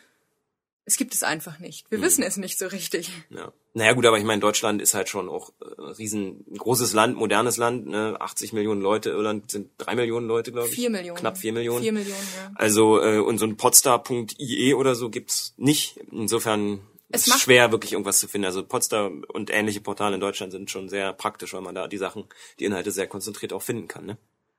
es 0.88 0.98
gibt 0.98 1.16
es 1.16 1.24
einfach 1.24 1.58
nicht. 1.60 1.90
Wir 1.90 2.02
wissen 2.02 2.24
es 2.24 2.38
nicht 2.38 2.60
so 2.60 2.68
richtig. 2.68 3.10
Ja. 3.30 3.52
Naja 3.74 3.94
gut, 3.94 4.06
aber 4.06 4.20
ich 4.20 4.24
meine, 4.24 4.40
Deutschland 4.40 4.82
ist 4.82 4.94
halt 4.94 5.10
schon 5.10 5.30
auch 5.30 5.52
äh, 5.60 5.82
riesen 5.82 6.46
großes 6.58 6.94
Land, 6.94 7.18
modernes 7.18 7.58
Land, 7.58 7.88
ne? 7.88 8.16
80 8.20 8.54
Millionen 8.54 8.82
Leute, 8.82 9.10
Irland 9.10 9.50
sind 9.50 9.72
drei 9.78 9.96
Millionen 9.96 10.28
Leute, 10.28 10.52
glaube 10.52 10.70
ich. 10.70 10.76
Vier 10.76 10.92
Millionen. 10.92 11.20
Knapp 11.20 11.38
vier 11.38 11.54
Millionen. 11.54 11.82
Vier 11.82 11.92
Millionen, 11.92 12.28
ja. 12.38 12.52
Also 12.56 13.02
äh, 13.02 13.18
und 13.18 13.40
so 13.40 13.46
ein 13.46 13.58
podstar.ie 13.58 14.74
oder 14.76 14.96
so 14.96 15.10
gibt's 15.10 15.56
nicht. 15.58 15.98
Insofern 16.12 16.80
Es 17.16 17.28
ist 17.28 17.40
schwer 17.42 17.72
wirklich 17.72 17.94
irgendwas 17.94 18.20
zu 18.20 18.28
finden. 18.28 18.46
Also 18.46 18.66
Podstar 18.66 19.10
und 19.30 19.50
ähnliche 19.50 19.82
Portale 19.82 20.16
in 20.16 20.22
Deutschland 20.22 20.52
sind 20.52 20.70
schon 20.72 20.90
sehr 20.90 21.14
praktisch, 21.14 21.54
weil 21.54 21.62
man 21.62 21.76
da 21.76 21.88
die 21.88 21.98
Sachen, 21.98 22.28
die 22.60 22.66
Inhalte 22.66 22.92
sehr 22.92 23.08
konzentriert 23.08 23.54
auch 23.54 23.62
finden 23.62 23.88
kann. 23.88 24.06
Ne? 24.06 24.18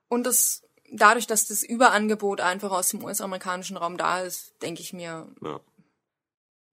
Und 0.09 0.25
das, 0.25 0.63
dadurch, 0.91 1.27
dass 1.27 1.47
das 1.47 1.63
Überangebot 1.63 2.41
einfach 2.41 2.71
aus 2.71 2.89
dem 2.89 3.03
US-amerikanischen 3.03 3.77
Raum 3.77 3.97
da 3.97 4.21
ist, 4.21 4.53
denke 4.61 4.81
ich 4.81 4.93
mir, 4.93 5.27
Ja. 5.41 5.59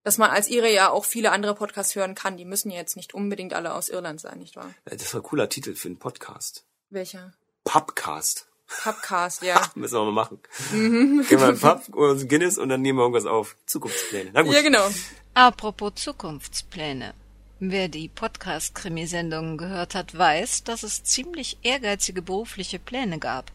dass 0.02 0.18
man 0.18 0.30
als 0.30 0.48
Ire 0.48 0.70
ja 0.72 0.90
auch 0.90 1.04
viele 1.04 1.30
andere 1.32 1.54
Podcasts 1.54 1.94
hören 1.94 2.14
kann. 2.14 2.36
Die 2.36 2.44
müssen 2.44 2.70
ja 2.70 2.76
jetzt 2.78 2.96
nicht 2.96 3.14
unbedingt 3.14 3.54
alle 3.54 3.74
aus 3.74 3.88
Irland 3.88 4.20
sein, 4.20 4.38
nicht 4.38 4.56
wahr? 4.56 4.72
Das 4.84 5.12
war 5.14 5.20
ein 5.20 5.24
cooler 5.24 5.48
Titel 5.48 5.74
für 5.74 5.88
einen 5.88 5.98
Podcast. 5.98 6.64
Welcher? 6.90 7.32
Pubcast. 7.64 8.46
Pubcast, 8.66 9.42
ja. 9.42 9.60
Müssen 9.74 9.94
wir 9.94 10.04
mal 10.04 10.12
machen. 10.12 10.40
Gehen 10.70 11.24
wir 11.28 11.48
in 11.48 11.54
den 11.54 11.60
Pub, 11.60 11.94
uns 11.94 12.28
Guinness 12.28 12.58
und 12.58 12.68
dann 12.68 12.82
nehmen 12.82 12.98
wir 12.98 13.02
irgendwas 13.02 13.26
auf. 13.26 13.56
Zukunftspläne. 13.66 14.30
Na 14.32 14.42
gut. 14.42 14.54
ja, 14.54 14.62
genau. 14.62 14.88
Apropos 15.34 15.94
Zukunftspläne. 15.96 17.14
Wer 17.60 17.88
die 17.88 18.08
Podcast-Krimisendungen 18.08 19.56
gehört 19.56 19.94
hat, 19.94 20.16
weiß, 20.16 20.64
dass 20.64 20.82
es 20.82 21.04
ziemlich 21.04 21.58
ehrgeizige 21.62 22.20
berufliche 22.20 22.78
Pläne 22.78 23.18
gab. 23.18 23.52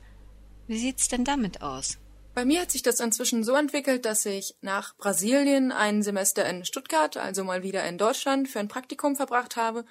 Wie 0.67 0.79
sieht's 0.79 1.07
denn 1.07 1.25
damit 1.25 1.61
aus? 1.61 1.97
Bei 2.33 2.45
mir 2.45 2.61
hat 2.61 2.71
sich 2.71 2.83
das 2.83 2.99
inzwischen 2.99 3.43
so 3.43 3.55
entwickelt, 3.55 4.05
dass 4.05 4.25
ich 4.25 4.55
nach 4.61 4.95
Brasilien 4.95 5.71
ein 5.71 6.03
Semester 6.03 6.47
in 6.47 6.63
Stuttgart, 6.63 7.17
also 7.17 7.43
mal 7.43 7.63
wieder 7.63 7.83
in 7.83 7.97
Deutschland, 7.97 8.47
für 8.47 8.59
ein 8.59 8.67
Praktikum 8.67 9.15
verbracht 9.15 9.57
habe 9.57 9.83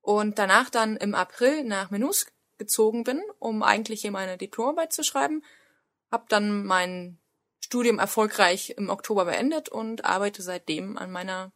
und 0.00 0.38
danach 0.38 0.70
dann 0.70 0.96
im 0.96 1.14
April 1.14 1.64
nach 1.64 1.90
Menus 1.90 2.26
gezogen 2.58 3.04
bin, 3.04 3.22
um 3.38 3.62
eigentlich 3.62 4.02
hier 4.02 4.10
meine 4.10 4.36
Diplomarbeit 4.36 4.92
zu 4.92 5.02
schreiben. 5.02 5.42
Hab 6.10 6.28
dann 6.28 6.64
mein 6.64 7.18
Studium 7.60 7.98
erfolgreich 7.98 8.74
im 8.76 8.88
Oktober 8.88 9.24
beendet 9.24 9.68
und 9.68 10.04
arbeite 10.04 10.42
seitdem 10.42 10.96
an 10.96 11.10
meiner 11.10 11.52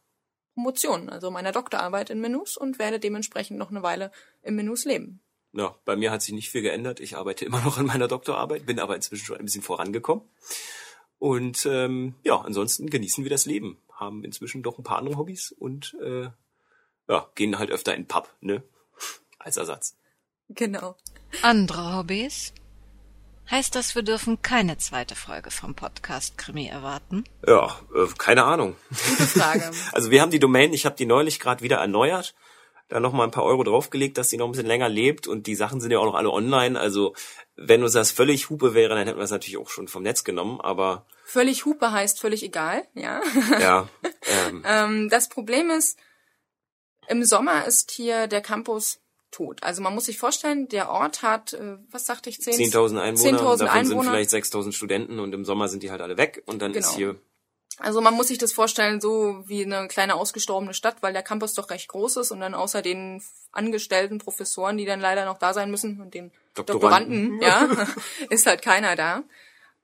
Promotion, 0.53 1.09
also 1.09 1.31
meiner 1.31 1.51
Doktorarbeit 1.51 2.09
in 2.09 2.21
Menus 2.21 2.57
und 2.57 2.77
werde 2.79 2.99
dementsprechend 2.99 3.57
noch 3.57 3.71
eine 3.71 3.83
Weile 3.83 4.11
im 4.43 4.55
Menus 4.55 4.85
leben. 4.85 5.21
Ja, 5.53 5.75
bei 5.85 5.95
mir 5.95 6.11
hat 6.11 6.21
sich 6.21 6.33
nicht 6.33 6.49
viel 6.49 6.61
geändert. 6.61 6.99
Ich 6.99 7.15
arbeite 7.15 7.45
immer 7.45 7.61
noch 7.61 7.77
an 7.77 7.85
meiner 7.85 8.07
Doktorarbeit, 8.07 8.65
bin 8.65 8.79
aber 8.79 8.95
inzwischen 8.95 9.25
schon 9.25 9.37
ein 9.37 9.45
bisschen 9.45 9.61
vorangekommen. 9.61 10.23
Und 11.19 11.65
ähm, 11.65 12.15
ja, 12.23 12.39
ansonsten 12.41 12.89
genießen 12.89 13.23
wir 13.23 13.29
das 13.29 13.45
Leben, 13.45 13.79
haben 13.93 14.23
inzwischen 14.23 14.61
doch 14.61 14.77
ein 14.77 14.83
paar 14.83 14.97
andere 14.97 15.17
Hobbys 15.17 15.51
und 15.51 15.95
äh, 16.01 16.29
ja, 17.07 17.29
gehen 17.35 17.57
halt 17.57 17.71
öfter 17.71 17.93
in 17.93 18.03
den 18.03 18.07
Pub, 18.07 18.29
ne? 18.41 18.63
Als 19.39 19.57
Ersatz. 19.57 19.95
Genau. 20.49 20.95
Andere 21.41 21.95
Hobbys? 21.97 22.53
Heißt 23.49 23.75
das, 23.75 23.95
wir 23.95 24.03
dürfen 24.03 24.41
keine 24.41 24.77
zweite 24.77 25.15
Folge 25.15 25.51
vom 25.51 25.75
Podcast 25.75 26.37
Krimi 26.37 26.67
erwarten? 26.67 27.25
Ja, 27.45 27.79
äh, 27.93 28.07
keine 28.17 28.43
Ahnung. 28.45 28.75
Gute 28.89 29.27
Frage. 29.27 29.71
Also 29.91 30.11
wir 30.11 30.21
haben 30.21 30.31
die 30.31 30.39
Domain, 30.39 30.73
ich 30.73 30.85
habe 30.85 30.95
die 30.95 31.05
neulich 31.05 31.39
gerade 31.39 31.61
wieder 31.61 31.77
erneuert, 31.77 32.35
da 32.87 32.99
noch 32.99 33.13
mal 33.13 33.23
ein 33.25 33.31
paar 33.31 33.43
Euro 33.43 33.63
draufgelegt, 33.63 34.17
dass 34.17 34.29
die 34.29 34.37
noch 34.37 34.45
ein 34.45 34.51
bisschen 34.51 34.67
länger 34.67 34.89
lebt 34.89 35.27
und 35.27 35.47
die 35.47 35.55
Sachen 35.55 35.81
sind 35.81 35.91
ja 35.91 35.99
auch 35.99 36.05
noch 36.05 36.15
alle 36.15 36.31
online. 36.31 36.79
Also 36.79 37.13
wenn 37.55 37.83
uns 37.83 37.93
das 37.93 38.11
völlig 38.11 38.49
Hupe 38.49 38.73
wäre, 38.73 38.95
dann 38.95 39.05
hätten 39.05 39.19
wir 39.19 39.23
es 39.23 39.31
natürlich 39.31 39.57
auch 39.57 39.69
schon 39.69 39.87
vom 39.87 40.03
Netz 40.03 40.23
genommen, 40.23 40.61
aber 40.61 41.05
völlig 41.25 41.65
Hupe 41.65 41.91
heißt 41.91 42.19
völlig 42.19 42.43
egal, 42.43 42.83
ja. 42.93 43.21
ja. 43.59 43.87
Ähm, 44.25 44.63
Ähm, 44.65 45.09
das 45.09 45.27
Problem 45.27 45.69
ist, 45.69 45.99
im 47.07 47.25
Sommer 47.25 47.65
ist 47.65 47.91
hier 47.91 48.27
der 48.27 48.41
Campus 48.41 49.02
tot. 49.33 49.61
Also 49.63 49.81
man 49.81 49.93
muss 49.93 50.05
sich 50.05 50.17
vorstellen, 50.17 50.69
der 50.69 50.89
Ort 50.89 51.21
hat, 51.21 51.53
äh, 51.53 51.77
was 51.91 52.05
sagte 52.05 52.29
ich, 52.29 52.39
10 52.41 52.53
10.000 52.71 52.99
Einwohner, 52.99 53.39
10.000 53.39 53.51
und 53.51 53.61
davon 53.61 53.67
Einwohner. 53.67 54.03
sind 54.03 54.11
vielleicht 54.11 54.29
6.000 54.29 54.71
Studenten 54.73 55.19
und 55.19 55.33
im 55.33 55.43
Sommer 55.43 55.67
sind 55.67 55.83
die 55.83 55.91
halt 55.91 56.01
alle 56.01 56.17
weg 56.17 56.43
und 56.45 56.61
dann 56.61 56.73
ist 56.73 56.95
Genau. 56.95 56.97
hier 56.97 57.15
Also 57.79 57.99
man 58.01 58.13
muss 58.13 58.27
sich 58.27 58.37
das 58.37 58.53
vorstellen 58.53 59.01
so 59.01 59.43
wie 59.47 59.65
eine 59.65 59.87
kleine 59.87 60.15
ausgestorbene 60.15 60.73
Stadt, 60.73 60.97
weil 61.01 61.11
der 61.13 61.23
Campus 61.23 61.53
doch 61.53 61.69
recht 61.69 61.87
groß 61.89 62.17
ist 62.17 62.31
und 62.31 62.39
dann 62.39 62.53
außer 62.53 62.81
den 62.81 63.21
angestellten 63.51 64.19
Professoren, 64.19 64.77
die 64.77 64.85
dann 64.85 64.99
leider 65.01 65.25
noch 65.25 65.39
da 65.39 65.53
sein 65.53 65.71
müssen 65.71 65.99
und 65.99 66.13
den 66.13 66.31
Doktoranden. 66.55 67.39
Doktoranden, 67.39 67.41
ja, 67.41 67.87
ist 68.29 68.45
halt 68.45 68.61
keiner 68.61 68.95
da. 68.95 69.23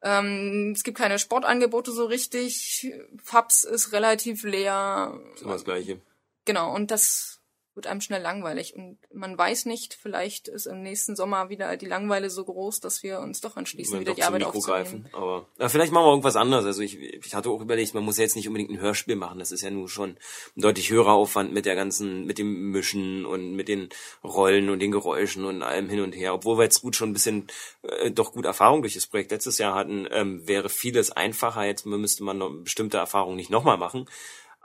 Ähm, 0.02 0.74
es 0.76 0.84
gibt 0.84 0.98
keine 0.98 1.20
Sportangebote 1.20 1.92
so 1.92 2.06
richtig. 2.06 2.90
Pubs 3.26 3.64
ist 3.66 3.92
relativ 3.92 4.44
leer. 4.44 5.20
ist 5.34 5.42
immer 5.42 5.54
das 5.54 5.66
Gleiche. 5.66 6.00
Genau, 6.46 6.74
und 6.74 6.90
das 6.92 7.39
wird 7.80 7.88
einem 7.88 8.02
schnell 8.02 8.22
langweilig. 8.22 8.76
Und 8.76 8.98
man 9.14 9.38
weiß 9.38 9.66
nicht, 9.66 9.94
vielleicht 9.94 10.50
ist 10.50 10.66
im 10.66 10.84
nächsten 10.84 11.16
Sommer 11.16 11.48
wieder 11.48 11.78
die 11.78 11.86
Langweile 11.86 12.30
so 12.30 12.44
groß, 12.44 12.82
dass 12.82 13.04
wir 13.04 13.22
uns 13.22 13.40
doch 13.40 13.56
entschließen, 13.56 13.94
Man 13.94 14.02
wieder 14.02 14.14
die 14.14 14.24
Arbeit 14.24 14.42
Mikro 14.42 14.58
aufzunehmen. 14.58 15.04
greifen. 15.04 15.10
Aber 15.14 15.46
ja, 15.58 15.70
vielleicht 15.70 15.94
machen 15.94 16.04
wir 16.04 16.10
irgendwas 16.10 16.36
anderes. 16.36 16.66
Also 16.66 16.82
ich, 16.82 17.00
ich 17.00 17.34
hatte 17.34 17.50
auch 17.50 17.62
überlegt, 17.62 17.94
man 17.94 18.04
muss 18.04 18.18
ja 18.18 18.24
jetzt 18.24 18.36
nicht 18.36 18.50
unbedingt 18.50 18.70
ein 18.70 18.82
Hörspiel 18.82 19.16
machen. 19.16 19.40
Das 19.40 19.54
ist 19.54 19.62
ja 19.62 19.70
nur 19.70 19.88
schon 19.88 20.18
ein 20.58 20.62
deutlich 20.62 20.90
höherer 20.90 21.14
Aufwand 21.14 21.54
mit 21.54 21.66
der 21.66 21.76
ganzen, 21.76 22.26
mit 22.26 22.38
dem 22.38 22.72
Mischen 22.72 23.26
und 23.26 23.56
mit 23.56 23.70
den 23.70 23.88
Rollen 24.26 24.70
und 24.70 24.80
den 24.80 24.92
Geräuschen 24.92 25.46
und 25.46 25.64
allem 25.64 25.88
hin 25.88 26.02
und 26.02 26.12
her. 26.12 26.34
Obwohl 26.34 26.58
wir 26.58 26.64
jetzt 26.66 26.82
gut 26.82 26.98
schon 26.98 27.12
ein 27.12 27.14
bisschen 27.14 27.48
äh, 27.84 28.12
doch 28.12 28.34
gut 28.34 28.44
Erfahrung 28.44 28.82
durch 28.82 28.96
das 28.96 29.08
Projekt 29.08 29.32
letztes 29.32 29.58
Jahr 29.58 29.74
hatten, 29.74 30.06
ähm, 30.12 30.46
wäre 30.46 30.68
vieles 30.68 31.12
einfacher. 31.12 31.64
Jetzt 31.64 31.86
müsste 31.86 32.26
man 32.26 32.40
noch 32.40 32.50
bestimmte 32.50 32.98
Erfahrungen 32.98 33.38
nicht 33.38 33.50
nochmal 33.50 33.78
machen. 33.78 34.06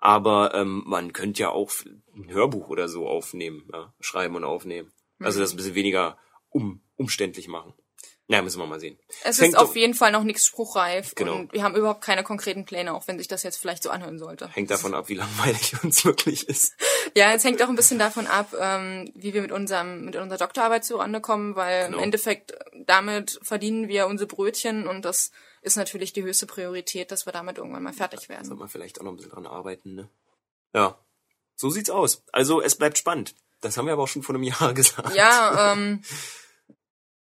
Aber 0.05 0.55
ähm, 0.55 0.83
man 0.87 1.15
könnte 1.15 1.41
ja 1.41 1.49
auch 1.49 1.73
ein 2.15 2.29
Hörbuch 2.29 2.69
oder 2.69 2.89
so 2.89 3.09
aufnehmen, 3.09 3.67
ja, 3.73 3.95
schreiben 4.01 4.37
und 4.37 4.45
aufnehmen. 4.45 4.93
Also 5.19 5.41
das 5.41 5.53
ein 5.53 5.57
bisschen 5.57 5.75
weniger 5.75 6.19
um, 6.51 6.83
umständlich 6.97 7.49
machen. 7.49 7.73
Ja, 8.27 8.43
müssen 8.43 8.59
wir 8.59 8.67
mal 8.67 8.81
sehen. 8.81 8.99
Es 9.25 9.39
Fängt 9.39 9.55
ist 9.55 9.59
auf 9.59 9.77
jeden 9.77 9.95
Fall 9.95 10.13
noch 10.13 10.23
nichts 10.25 10.45
spruchreif 10.47 11.15
Genau. 11.15 11.37
und 11.37 11.53
wir 11.55 11.63
haben 11.63 11.75
überhaupt 11.75 12.03
keine 12.03 12.23
konkreten 12.23 12.65
Pläne, 12.67 12.93
auch 12.95 13.07
wenn 13.09 13.19
sich 13.19 13.29
das 13.29 13.43
jetzt 13.43 13.57
vielleicht 13.59 13.83
so 13.83 13.89
anhören 13.91 14.19
sollte. 14.19 14.49
Hängt 14.49 14.71
davon 14.71 14.95
ab, 14.95 15.09
wie 15.09 15.15
langweilig 15.15 15.75
uns 15.83 16.05
wirklich 16.05 16.49
ist. 16.49 16.75
Ja, 17.17 17.33
es 17.33 17.45
hängt 17.45 17.63
auch 17.63 17.69
ein 17.69 17.77
bisschen 17.77 17.99
davon 17.99 18.27
ab, 18.27 18.53
ähm, 18.59 19.11
wie 19.15 19.35
wir 19.35 19.43
mit 19.43 19.53
unserem 19.53 20.05
mit 20.07 20.17
unserer 20.17 20.39
Doktorarbeit 20.39 20.85
zurande 20.85 21.21
kommen, 21.21 21.55
weil 21.55 21.85
Genau. 21.87 21.99
im 21.99 22.03
Endeffekt 22.05 22.51
äh, 22.53 22.59
damit 22.87 23.39
verdienen 23.43 23.87
wir 23.89 24.07
unsere 24.09 24.27
Brötchen 24.27 24.87
und 24.89 25.05
das 25.05 25.31
ist 25.65 25.77
natürlich 25.77 26.13
die 26.13 26.23
höchste 26.23 26.47
Priorität, 26.47 27.11
dass 27.11 27.27
wir 27.27 27.33
damit 27.33 27.59
irgendwann 27.59 27.83
mal 27.83 27.93
fertig 27.93 28.21
Da 28.23 28.29
werden. 28.29 28.45
soll 28.47 28.57
man 28.57 28.69
vielleicht 28.69 29.01
auch 29.01 29.05
noch 29.05 29.13
ein 29.13 29.17
bisschen 29.17 29.33
dran 29.33 29.47
arbeiten, 29.47 29.95
ne? 29.95 30.09
Ja. 30.75 30.99
So 31.57 31.71
sieht's 31.71 31.91
aus. 31.91 32.23
Also 32.33 32.61
es 32.61 32.77
bleibt 32.77 32.99
spannend. 32.99 33.35
Das 33.61 33.77
haben 33.77 33.87
wir 33.87 33.93
aber 33.95 34.03
auch 34.03 34.09
schon 34.09 34.23
vor 34.23 34.35
einem 34.35 34.45
Jahr 34.45 34.75
gesagt. 34.75 35.15
Ja, 35.17 35.73
ähm, 35.73 36.03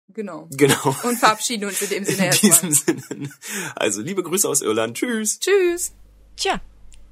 genau. 0.09 0.49
Genau. 0.53 0.97
Und 1.05 1.19
verabschieden 1.19 1.67
uns 1.69 1.81
in 1.83 1.91
dem 1.91 2.05
Sinne 2.05 2.19
In 2.19 2.25
erstmal. 2.25 2.51
diesem 2.51 2.73
Sinne. 2.73 3.31
Also 3.77 4.03
liebe 4.03 4.23
Grüße 4.23 4.49
aus 4.49 4.63
Irland. 4.63 4.97
Tschüss. 4.97 5.39
Tschüss. 5.39 5.93
Tja, 6.37 6.61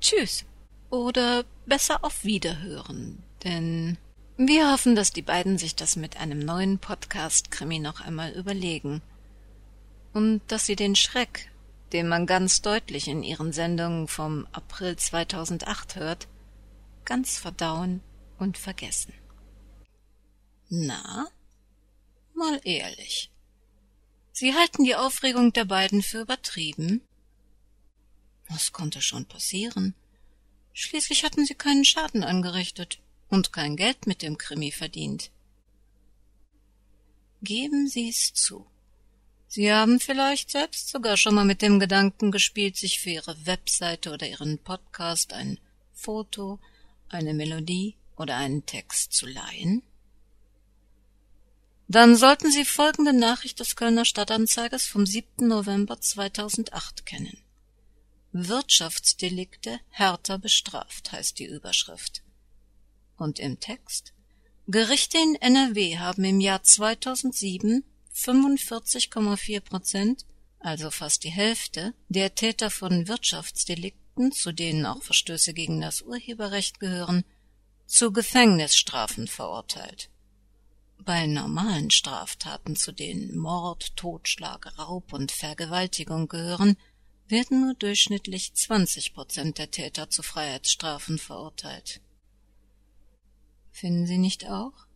tschüss. 0.00 0.44
Oder 0.90 1.44
besser 1.66 2.04
auf 2.04 2.24
Wiederhören. 2.24 3.22
Denn 3.44 3.98
wir 4.36 4.72
hoffen, 4.72 4.96
dass 4.96 5.12
die 5.12 5.22
beiden 5.22 5.58
sich 5.58 5.76
das 5.76 5.96
mit 5.96 6.16
einem 6.18 6.38
neuen 6.40 6.78
Podcast-Krimi 6.78 7.78
noch 7.78 8.00
einmal 8.00 8.32
überlegen. 8.32 9.02
Und 10.14 10.40
dass 10.46 10.64
sie 10.64 10.76
den 10.76 10.96
Schreck, 10.96 11.50
den 11.92 12.08
man 12.08 12.26
ganz 12.26 12.62
deutlich 12.62 13.08
in 13.08 13.22
ihren 13.22 13.52
Sendungen 13.52 14.08
vom 14.08 14.46
April 14.52 14.96
2008 14.96 15.96
hört, 15.96 16.28
ganz 17.04 17.36
verdauen 17.36 18.00
und 18.38 18.56
vergessen. 18.56 19.12
Na? 20.68 21.28
Mal 22.34 22.60
ehrlich. 22.64 23.30
Sie 24.32 24.54
halten 24.54 24.84
die 24.84 24.96
Aufregung 24.96 25.52
der 25.52 25.64
beiden 25.64 26.02
für 26.02 26.22
übertrieben? 26.22 27.02
Was 28.48 28.72
konnte 28.72 29.00
schon 29.00 29.26
passieren? 29.26 29.94
Schließlich 30.72 31.24
hatten 31.24 31.46
sie 31.46 31.54
keinen 31.54 31.84
Schaden 31.84 32.24
angerichtet 32.24 33.00
und 33.28 33.52
kein 33.52 33.76
Geld 33.76 34.06
mit 34.06 34.22
dem 34.22 34.38
Krimi 34.38 34.72
verdient. 34.72 35.30
Geben 37.42 37.86
Sie's 37.86 38.32
zu. 38.32 38.66
Sie 39.48 39.72
haben 39.72 40.00
vielleicht 40.00 40.50
selbst 40.50 40.88
sogar 40.88 41.16
schon 41.16 41.34
mal 41.34 41.44
mit 41.44 41.62
dem 41.62 41.78
Gedanken 41.78 42.32
gespielt, 42.32 42.76
sich 42.76 43.00
für 43.00 43.10
Ihre 43.10 43.46
Webseite 43.46 44.12
oder 44.12 44.26
Ihren 44.26 44.58
Podcast 44.58 45.32
ein 45.32 45.58
Foto, 45.92 46.58
eine 47.08 47.34
Melodie 47.34 47.96
oder 48.16 48.36
einen 48.36 48.66
Text 48.66 49.12
zu 49.12 49.26
leihen? 49.26 49.82
Dann 51.88 52.16
sollten 52.16 52.50
Sie 52.50 52.64
folgende 52.64 53.12
Nachricht 53.12 53.60
des 53.60 53.76
Kölner 53.76 54.04
Stadtanzeigers 54.04 54.86
vom 54.86 55.06
7. 55.06 55.46
November 55.46 56.00
2008 56.00 57.06
kennen. 57.06 57.38
Wirtschaftsdelikte 58.32 59.78
härter 59.90 60.38
bestraft 60.38 61.12
heißt 61.12 61.38
die 61.38 61.46
Überschrift. 61.46 62.22
Und 63.16 63.38
im 63.38 63.60
Text 63.60 64.12
Gerichte 64.66 65.18
in 65.18 65.36
NRW 65.36 65.98
haben 65.98 66.24
im 66.24 66.40
Jahr 66.40 66.62
2007 66.62 67.84
45,4 68.14 69.60
Prozent, 69.60 70.24
also 70.60 70.90
fast 70.90 71.24
die 71.24 71.30
Hälfte, 71.30 71.94
der 72.08 72.34
Täter 72.34 72.70
von 72.70 73.08
Wirtschaftsdelikten, 73.08 74.32
zu 74.32 74.52
denen 74.52 74.86
auch 74.86 75.02
Verstöße 75.02 75.52
gegen 75.52 75.80
das 75.80 76.02
Urheberrecht 76.02 76.80
gehören, 76.80 77.24
zu 77.86 78.12
Gefängnisstrafen 78.12 79.26
verurteilt. 79.26 80.10
Bei 80.98 81.26
normalen 81.26 81.90
Straftaten, 81.90 82.76
zu 82.76 82.92
denen 82.92 83.36
Mord, 83.36 83.94
Totschlag, 83.96 84.78
Raub 84.78 85.12
und 85.12 85.32
Vergewaltigung 85.32 86.28
gehören, 86.28 86.78
werden 87.28 87.60
nur 87.62 87.74
durchschnittlich 87.74 88.54
20 88.54 89.12
Prozent 89.12 89.58
der 89.58 89.70
Täter 89.70 90.08
zu 90.08 90.22
Freiheitsstrafen 90.22 91.18
verurteilt. 91.18 92.00
Finden 93.70 94.06
Sie 94.06 94.18
nicht 94.18 94.48
auch? 94.48 94.86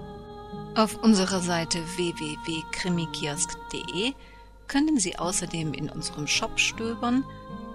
Auf 0.75 0.97
unserer 1.03 1.41
Seite 1.41 1.77
www.krimikiosk.de 1.95 4.15
können 4.67 4.99
Sie 4.99 5.17
außerdem 5.17 5.73
in 5.73 5.89
unserem 5.89 6.27
Shop 6.27 6.59
stöbern, 6.59 7.23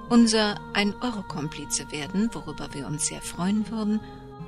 unser 0.09 0.61
1-Euro-Komplize 0.75 1.91
werden, 1.91 2.31
worüber 2.33 2.69
wir 2.73 2.87
uns 2.87 3.07
sehr 3.07 3.23
freuen 3.23 3.71
würden. 3.71 4.01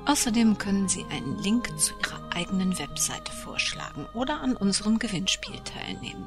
Außerdem 0.07 0.59
können 0.59 0.89
Sie 0.89 1.07
einen 1.11 1.39
Link 1.39 1.69
zu 1.79 1.95
Ihrer 2.01 2.21
eigenen 2.35 2.79
Webseite 2.79 3.33
vorschlagen 3.33 4.07
oder 4.13 4.41
an 4.41 4.57
unserem 4.57 4.99
Gewinnspiel 4.99 5.59
teilnehmen. 5.61 6.27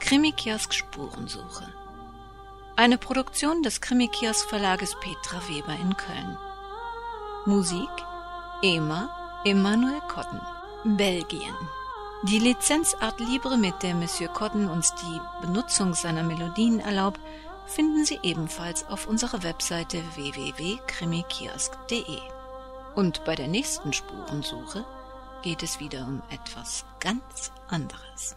Krimikiosk 0.00 0.72
Spurensuche 0.72 1.66
Eine 2.76 2.98
Produktion 2.98 3.62
des 3.62 3.80
Krimikiosk 3.80 4.48
Verlages 4.48 4.94
Petra 5.00 5.40
Weber 5.48 5.76
in 5.80 5.96
Köln. 5.96 6.38
Musik 7.46 7.90
EMA 8.62 9.10
Emanuel 9.44 10.00
Kotten 10.08 10.40
Belgien 10.96 11.54
die 12.24 12.38
Lizenz 12.38 12.94
Art 13.00 13.18
Libre, 13.20 13.58
mit 13.58 13.82
der 13.82 13.94
Monsieur 13.94 14.32
Cotton 14.32 14.70
uns 14.70 14.94
die 14.94 15.20
Benutzung 15.46 15.92
seiner 15.92 16.22
Melodien 16.22 16.80
erlaubt, 16.80 17.20
finden 17.66 18.06
Sie 18.06 18.18
ebenfalls 18.22 18.88
auf 18.88 19.06
unserer 19.06 19.42
Webseite 19.42 20.02
www.krimikiosk.de. 20.14 22.20
Und 22.94 23.22
bei 23.24 23.34
der 23.34 23.48
nächsten 23.48 23.92
Spurensuche 23.92 24.86
geht 25.42 25.62
es 25.62 25.80
wieder 25.80 26.06
um 26.06 26.22
etwas 26.30 26.86
ganz 27.00 27.52
anderes. 27.68 28.36